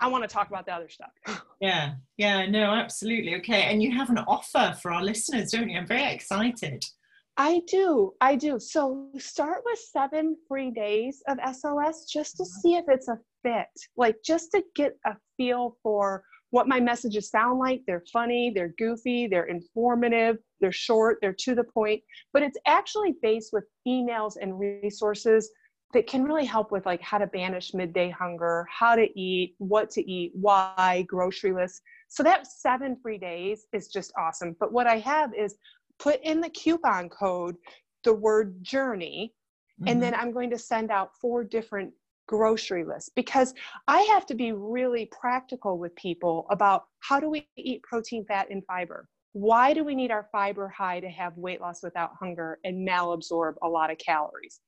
I 0.00 0.08
want 0.08 0.24
to 0.24 0.28
talk 0.28 0.48
about 0.48 0.64
the 0.64 0.72
other 0.72 0.88
stuff. 0.88 1.10
yeah, 1.60 1.96
yeah, 2.16 2.46
no, 2.46 2.70
absolutely. 2.70 3.34
Okay. 3.34 3.64
And 3.64 3.82
you 3.82 3.94
have 3.94 4.08
an 4.08 4.20
offer 4.20 4.74
for 4.80 4.94
our 4.94 5.02
listeners, 5.02 5.50
don't 5.50 5.68
you? 5.68 5.76
I'm 5.76 5.86
very 5.86 6.10
excited. 6.10 6.86
I 7.36 7.62
do. 7.66 8.12
I 8.20 8.36
do. 8.36 8.60
So 8.60 9.08
start 9.18 9.62
with 9.64 9.78
seven 9.78 10.36
free 10.48 10.70
days 10.70 11.22
of 11.28 11.38
SOS 11.54 12.04
just 12.04 12.36
to 12.36 12.44
uh-huh. 12.44 12.60
see 12.60 12.74
if 12.76 12.84
it's 12.88 13.08
a 13.08 13.18
fit, 13.42 13.66
like 13.96 14.16
just 14.24 14.52
to 14.52 14.62
get 14.74 14.96
a 15.04 15.16
feel 15.36 15.76
for 15.82 16.22
what 16.50 16.68
my 16.68 16.78
messages 16.78 17.30
sound 17.30 17.58
like. 17.58 17.82
They're 17.86 18.04
funny, 18.12 18.52
they're 18.54 18.74
goofy, 18.78 19.26
they're 19.26 19.46
informative, 19.46 20.36
they're 20.60 20.70
short, 20.70 21.18
they're 21.20 21.34
to 21.40 21.54
the 21.56 21.64
point, 21.64 22.00
but 22.32 22.42
it's 22.42 22.58
actually 22.66 23.16
based 23.20 23.50
with 23.52 23.64
emails 23.88 24.34
and 24.40 24.58
resources 24.58 25.50
that 25.92 26.06
can 26.06 26.24
really 26.24 26.44
help 26.44 26.70
with 26.70 26.86
like 26.86 27.00
how 27.00 27.18
to 27.18 27.26
banish 27.26 27.74
midday 27.74 28.10
hunger, 28.10 28.66
how 28.70 28.94
to 28.94 29.08
eat, 29.18 29.54
what 29.58 29.90
to 29.90 30.08
eat, 30.10 30.32
why, 30.34 31.04
grocery 31.08 31.52
lists. 31.52 31.80
So 32.08 32.22
that 32.22 32.46
seven 32.46 32.96
free 33.02 33.18
days 33.18 33.66
is 33.72 33.88
just 33.88 34.12
awesome. 34.18 34.54
But 34.60 34.72
what 34.72 34.86
I 34.86 34.98
have 34.98 35.34
is 35.34 35.56
put 36.04 36.20
in 36.22 36.40
the 36.40 36.50
coupon 36.50 37.08
code 37.08 37.56
the 38.04 38.12
word 38.12 38.62
journey, 38.62 39.32
mm-hmm. 39.80 39.88
and 39.88 40.02
then. 40.02 40.14
I'm 40.14 40.30
going 40.30 40.50
to 40.50 40.58
send 40.58 40.90
out 40.90 41.16
four 41.20 41.42
different 41.42 41.92
grocery 42.26 42.84
lists 42.84 43.10
because 43.14 43.54
I 43.88 44.00
have 44.02 44.26
to 44.26 44.34
be 44.34 44.52
really 44.52 45.10
practical 45.18 45.78
with 45.78 45.94
people 45.96 46.46
about 46.50 46.84
how 47.00 47.18
do 47.20 47.28
we 47.28 47.48
eat 47.56 47.82
protein, 47.82 48.24
fat, 48.26 48.48
and 48.50 48.62
fiber. 48.66 49.08
Why 49.32 49.74
do 49.74 49.82
we 49.82 49.94
need 49.94 50.10
our 50.10 50.28
fiber 50.30 50.68
high 50.68 51.00
to 51.00 51.08
have 51.08 51.36
weight 51.36 51.60
loss 51.60 51.82
without 51.82 52.12
hunger 52.18 52.58
and 52.64 52.86
malabsorb 52.86 53.54
a 53.62 53.68
lot 53.68 53.90
of 53.90 53.98
calories? 53.98 54.60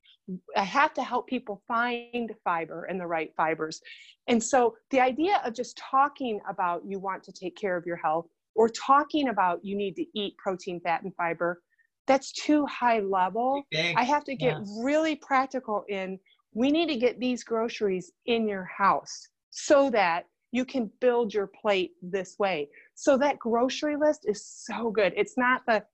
I 0.56 0.64
have 0.64 0.92
to 0.94 1.04
help 1.04 1.28
people 1.28 1.62
find 1.68 2.32
fiber 2.42 2.84
and 2.84 3.00
the 3.00 3.06
right 3.06 3.30
fibers. 3.36 3.80
And 4.26 4.42
so 4.42 4.76
the 4.90 4.98
idea 5.00 5.40
of 5.44 5.54
just 5.54 5.78
talking 5.78 6.40
about 6.50 6.82
you 6.84 6.98
want 6.98 7.22
to 7.24 7.32
take 7.32 7.56
care 7.56 7.76
of 7.76 7.86
your 7.86 7.96
health 7.96 8.26
or 8.56 8.68
talking 8.68 9.28
about 9.28 9.64
you 9.64 9.76
need 9.76 9.94
to 9.96 10.04
eat 10.14 10.36
protein, 10.38 10.80
fat, 10.80 11.02
and 11.02 11.14
fiber, 11.14 11.62
that's 12.06 12.32
too 12.32 12.64
high 12.66 13.00
level. 13.00 13.62
I 13.74 14.04
have 14.04 14.24
to 14.24 14.34
get 14.34 14.58
yes. 14.58 14.80
really 14.82 15.16
practical 15.16 15.84
in 15.88 16.18
we 16.54 16.70
need 16.70 16.88
to 16.88 16.96
get 16.96 17.20
these 17.20 17.44
groceries 17.44 18.12
in 18.24 18.48
your 18.48 18.64
house 18.64 19.28
so 19.50 19.90
that 19.90 20.24
you 20.52 20.64
can 20.64 20.90
build 21.02 21.34
your 21.34 21.48
plate 21.48 21.90
this 22.00 22.38
way. 22.38 22.70
So 22.94 23.18
that 23.18 23.38
grocery 23.38 23.96
list 23.96 24.24
is 24.26 24.42
so 24.46 24.90
good. 24.90 25.12
It's 25.16 25.36
not 25.36 25.62
the 25.66 25.84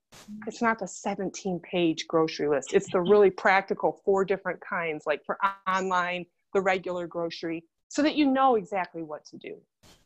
it's 0.47 0.61
not 0.61 0.79
the 0.79 0.87
17 0.87 1.59
page 1.69 2.05
grocery 2.07 2.47
list. 2.47 2.73
It's 2.73 2.89
the 2.91 3.01
really 3.01 3.29
practical 3.29 3.99
four 4.05 4.23
different 4.23 4.61
kinds 4.61 5.03
like 5.05 5.21
for 5.25 5.37
online 5.67 6.25
the 6.53 6.61
regular 6.61 7.07
grocery 7.07 7.65
so 7.89 8.01
that 8.01 8.15
you 8.15 8.31
know 8.31 8.55
exactly 8.55 9.03
what 9.03 9.25
to 9.25 9.37
do. 9.37 9.57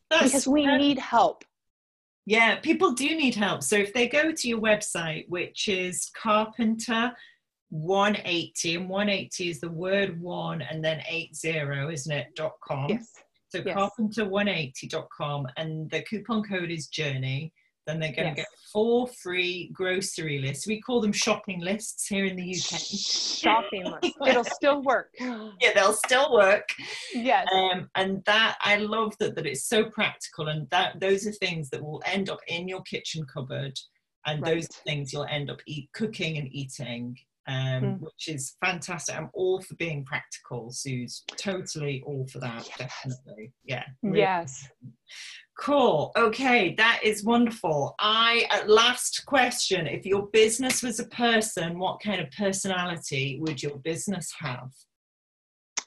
That's, 0.10 0.24
because 0.24 0.48
we 0.48 0.66
need 0.66 0.98
help 0.98 1.44
yeah 2.28 2.60
people 2.60 2.92
do 2.92 3.16
need 3.16 3.34
help. 3.34 3.64
So 3.64 3.76
if 3.78 3.92
they 3.94 4.08
go 4.08 4.32
to 4.32 4.48
your 4.48 4.62
website 4.62 5.28
which 5.30 5.68
is 5.68 6.12
carpenter 6.16 7.12
180 7.70 8.76
and 8.76 8.90
180 8.90 9.50
is 9.50 9.60
the 9.60 9.72
word 9.72 10.22
one 10.22 10.62
and 10.62 10.86
then 10.86 11.02
80 11.08 11.32
isn't 11.92 12.12
it 12.12 12.28
dot 12.36 12.54
com? 12.64 12.88
Yes. 12.90 13.12
So 13.50 13.64
yes. 13.66 13.76
carpenterone80.com 13.76 15.48
and 15.58 15.90
the 15.90 16.02
coupon 16.04 16.44
code 16.44 16.70
is 16.70 16.88
journey 16.88 17.54
then 17.88 18.00
they're 18.00 18.12
going 18.12 18.34
to 18.36 18.42
Yes. 18.42 18.48
get 18.48 18.48
four 18.74 19.08
free 19.08 19.70
grocery 19.74 20.40
lists. 20.40 20.68
We 20.68 20.82
call 20.82 21.00
them 21.02 21.14
shopping 21.14 21.62
lists 21.62 22.06
here 22.08 22.26
in 22.26 22.36
the 22.36 22.50
uk 22.52 22.80
shopping 22.82 23.86
lists. 24.04 24.18
it'll 24.28 24.44
still 24.44 24.82
work. 24.84 25.10
Yeah 25.62 25.72
they'll 25.74 25.94
still 25.94 26.34
work. 26.34 26.68
Yes. 27.14 27.48
Um, 27.54 27.90
and 27.96 28.24
that 28.26 28.58
i 28.62 28.76
love 28.76 29.16
that 29.20 29.36
that 29.36 29.46
it's 29.46 29.68
so 29.68 29.90
practical 29.90 30.50
and 30.50 30.70
that 30.70 31.00
those 31.00 31.26
are 31.26 31.32
things 31.32 31.70
that 31.70 31.82
will 31.82 32.02
end 32.06 32.30
up 32.30 32.40
in 32.48 32.68
your 32.68 32.82
kitchen 32.82 33.26
cupboard 33.34 33.74
and 34.26 34.44
those 34.44 34.68
things 34.86 35.14
you'll 35.14 35.26
end 35.26 35.50
up 35.50 35.60
eat, 35.68 35.90
cooking 35.94 36.38
and 36.38 36.50
eating 36.52 37.16
um, 37.50 37.56
Mm. 37.82 38.00
which 38.02 38.28
is 38.28 38.58
fantastic. 38.60 39.16
I'm 39.16 39.30
all 39.34 39.62
for 39.62 39.76
being 39.76 40.04
practical 40.04 40.70
Suz. 40.70 41.24
Totally 41.38 42.04
all 42.06 42.28
for 42.28 42.40
that 42.40 42.68
Yes. 42.68 42.78
definitely. 42.78 43.54
Yeah 43.64 43.86
really. 44.04 44.20
Yes 44.20 44.68
Cool. 45.60 46.12
Okay, 46.16 46.76
that 46.76 47.00
is 47.04 47.24
wonderful. 47.24 47.96
I 48.00 48.46
uh, 48.52 48.68
last 48.68 49.26
question: 49.26 49.88
If 49.88 50.06
your 50.06 50.28
business 50.28 50.84
was 50.84 51.00
a 51.00 51.08
person, 51.08 51.80
what 51.80 52.00
kind 52.00 52.22
of 52.22 52.30
personality 52.32 53.40
would 53.42 53.64
your 53.64 53.78
business 53.78 54.32
have? 54.40 54.70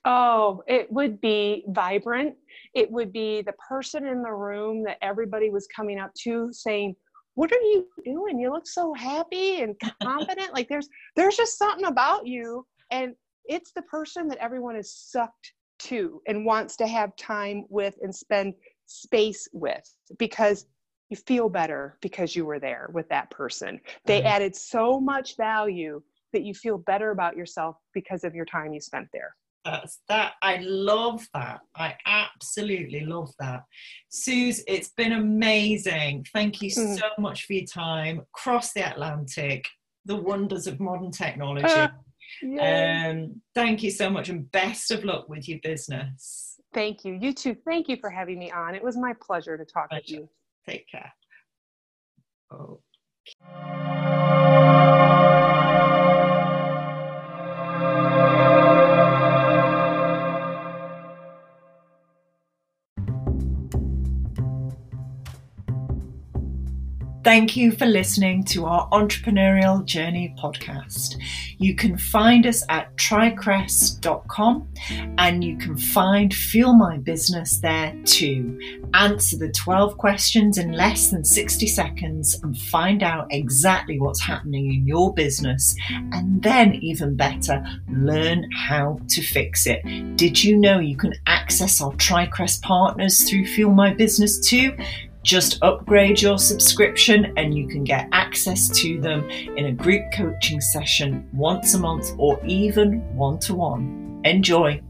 Oh, 0.04 0.62
it 0.66 0.90
would 0.90 1.20
be 1.20 1.64
vibrant. 1.68 2.34
It 2.74 2.90
would 2.90 3.12
be 3.12 3.42
the 3.42 3.54
person 3.68 4.06
in 4.06 4.22
the 4.22 4.32
room 4.32 4.82
that 4.84 4.98
everybody 5.02 5.50
was 5.50 5.68
coming 5.74 6.00
up 6.00 6.10
to 6.24 6.48
saying, 6.52 6.96
"What 7.34 7.52
are 7.52 7.60
you 7.60 7.86
doing? 8.04 8.40
You 8.40 8.50
look 8.50 8.66
so 8.66 8.92
happy 8.92 9.60
and 9.60 9.76
confident. 10.02 10.52
like 10.52 10.68
there's 10.68 10.88
there's 11.14 11.36
just 11.36 11.58
something 11.58 11.86
about 11.86 12.26
you." 12.26 12.66
And 12.90 13.14
it's 13.44 13.72
the 13.72 13.82
person 13.82 14.26
that 14.28 14.38
everyone 14.38 14.74
is 14.74 14.92
sucked 14.92 15.52
to 15.80 16.20
and 16.26 16.44
wants 16.44 16.76
to 16.76 16.86
have 16.86 17.14
time 17.16 17.64
with 17.68 17.94
and 18.02 18.14
spend 18.14 18.54
space 18.90 19.48
with 19.52 19.88
because 20.18 20.66
you 21.10 21.16
feel 21.16 21.48
better 21.48 21.96
because 22.00 22.34
you 22.34 22.44
were 22.44 22.58
there 22.58 22.90
with 22.92 23.08
that 23.08 23.30
person. 23.30 23.80
They 24.04 24.16
Right. 24.16 24.26
added 24.26 24.54
so 24.56 25.00
much 25.00 25.36
value 25.36 26.02
that 26.32 26.42
you 26.42 26.54
feel 26.54 26.78
better 26.78 27.10
about 27.10 27.36
yourself 27.36 27.76
because 27.94 28.24
of 28.24 28.34
your 28.34 28.44
time 28.44 28.72
you 28.72 28.80
spent 28.80 29.08
there. 29.12 29.34
That's 29.64 30.00
that. 30.08 30.34
I 30.42 30.56
love 30.62 31.26
that. 31.34 31.60
I 31.76 31.96
absolutely 32.06 33.00
love 33.04 33.32
that. 33.38 33.64
Suz, 34.08 34.62
it's 34.66 34.88
been 34.88 35.12
amazing. 35.12 36.24
Thank 36.32 36.62
you 36.62 36.70
Mm. 36.70 36.98
so 36.98 37.08
much 37.18 37.44
for 37.46 37.52
your 37.52 37.66
time. 37.66 38.26
Cross 38.32 38.72
the 38.72 38.88
Atlantic, 38.90 39.68
the 40.04 40.16
wonders 40.16 40.66
of 40.66 40.80
modern 40.80 41.10
technology. 41.10 41.66
Ah, 41.68 41.92
Yay. 42.42 43.10
um, 43.10 43.40
thank 43.54 43.82
you 43.82 43.90
so 43.90 44.10
much, 44.10 44.28
and 44.28 44.50
best 44.52 44.90
of 44.90 45.04
luck 45.04 45.28
with 45.28 45.48
your 45.48 45.58
business. 45.62 46.60
Thank 46.72 47.04
you. 47.04 47.14
You 47.14 47.32
too. 47.32 47.56
Thank 47.64 47.88
you 47.88 47.96
for 47.96 48.10
having 48.10 48.38
me 48.38 48.50
on. 48.50 48.74
It 48.74 48.82
was 48.82 48.96
my 48.96 49.12
pleasure 49.20 49.58
to 49.58 49.64
talk 49.64 49.90
with 49.90 50.08
you. 50.08 50.28
Take 50.66 50.86
care. 50.88 51.12
Oh. 52.52 52.80
Thank 67.22 67.54
you 67.54 67.72
for 67.72 67.84
listening 67.84 68.44
to 68.44 68.64
our 68.64 68.88
Entrepreneurial 68.88 69.84
Journey 69.84 70.34
podcast. 70.38 71.20
You 71.58 71.74
can 71.74 71.98
find 71.98 72.46
us 72.46 72.64
at 72.70 72.96
tricrest.com 72.96 74.66
and 75.18 75.44
you 75.44 75.58
can 75.58 75.76
find 75.76 76.32
Fuel 76.32 76.72
My 76.72 76.96
Business 76.96 77.58
there 77.58 77.94
too. 78.06 78.58
Answer 78.94 79.36
the 79.36 79.50
12 79.50 79.98
questions 79.98 80.56
in 80.56 80.72
less 80.72 81.10
than 81.10 81.22
60 81.22 81.66
seconds 81.66 82.40
and 82.42 82.56
find 82.56 83.02
out 83.02 83.26
exactly 83.30 84.00
what's 84.00 84.22
happening 84.22 84.72
in 84.72 84.86
your 84.86 85.12
business. 85.12 85.76
And 85.90 86.42
then, 86.42 86.76
even 86.76 87.16
better, 87.16 87.62
learn 87.90 88.50
how 88.52 88.98
to 89.08 89.20
fix 89.20 89.66
it. 89.66 89.82
Did 90.16 90.42
you 90.42 90.56
know 90.56 90.78
you 90.78 90.96
can 90.96 91.12
access 91.26 91.82
our 91.82 91.92
TriCrest 91.92 92.62
partners 92.62 93.28
through 93.28 93.44
Fuel 93.44 93.72
My 93.72 93.92
Business 93.92 94.40
too? 94.48 94.74
Just 95.22 95.62
upgrade 95.62 96.20
your 96.22 96.38
subscription 96.38 97.34
and 97.36 97.54
you 97.54 97.68
can 97.68 97.84
get 97.84 98.08
access 98.12 98.68
to 98.80 99.00
them 99.00 99.28
in 99.30 99.66
a 99.66 99.72
group 99.72 100.12
coaching 100.12 100.60
session 100.60 101.28
once 101.32 101.74
a 101.74 101.78
month 101.78 102.12
or 102.16 102.40
even 102.46 103.00
one 103.14 103.38
to 103.40 103.54
one. 103.54 104.22
Enjoy! 104.24 104.80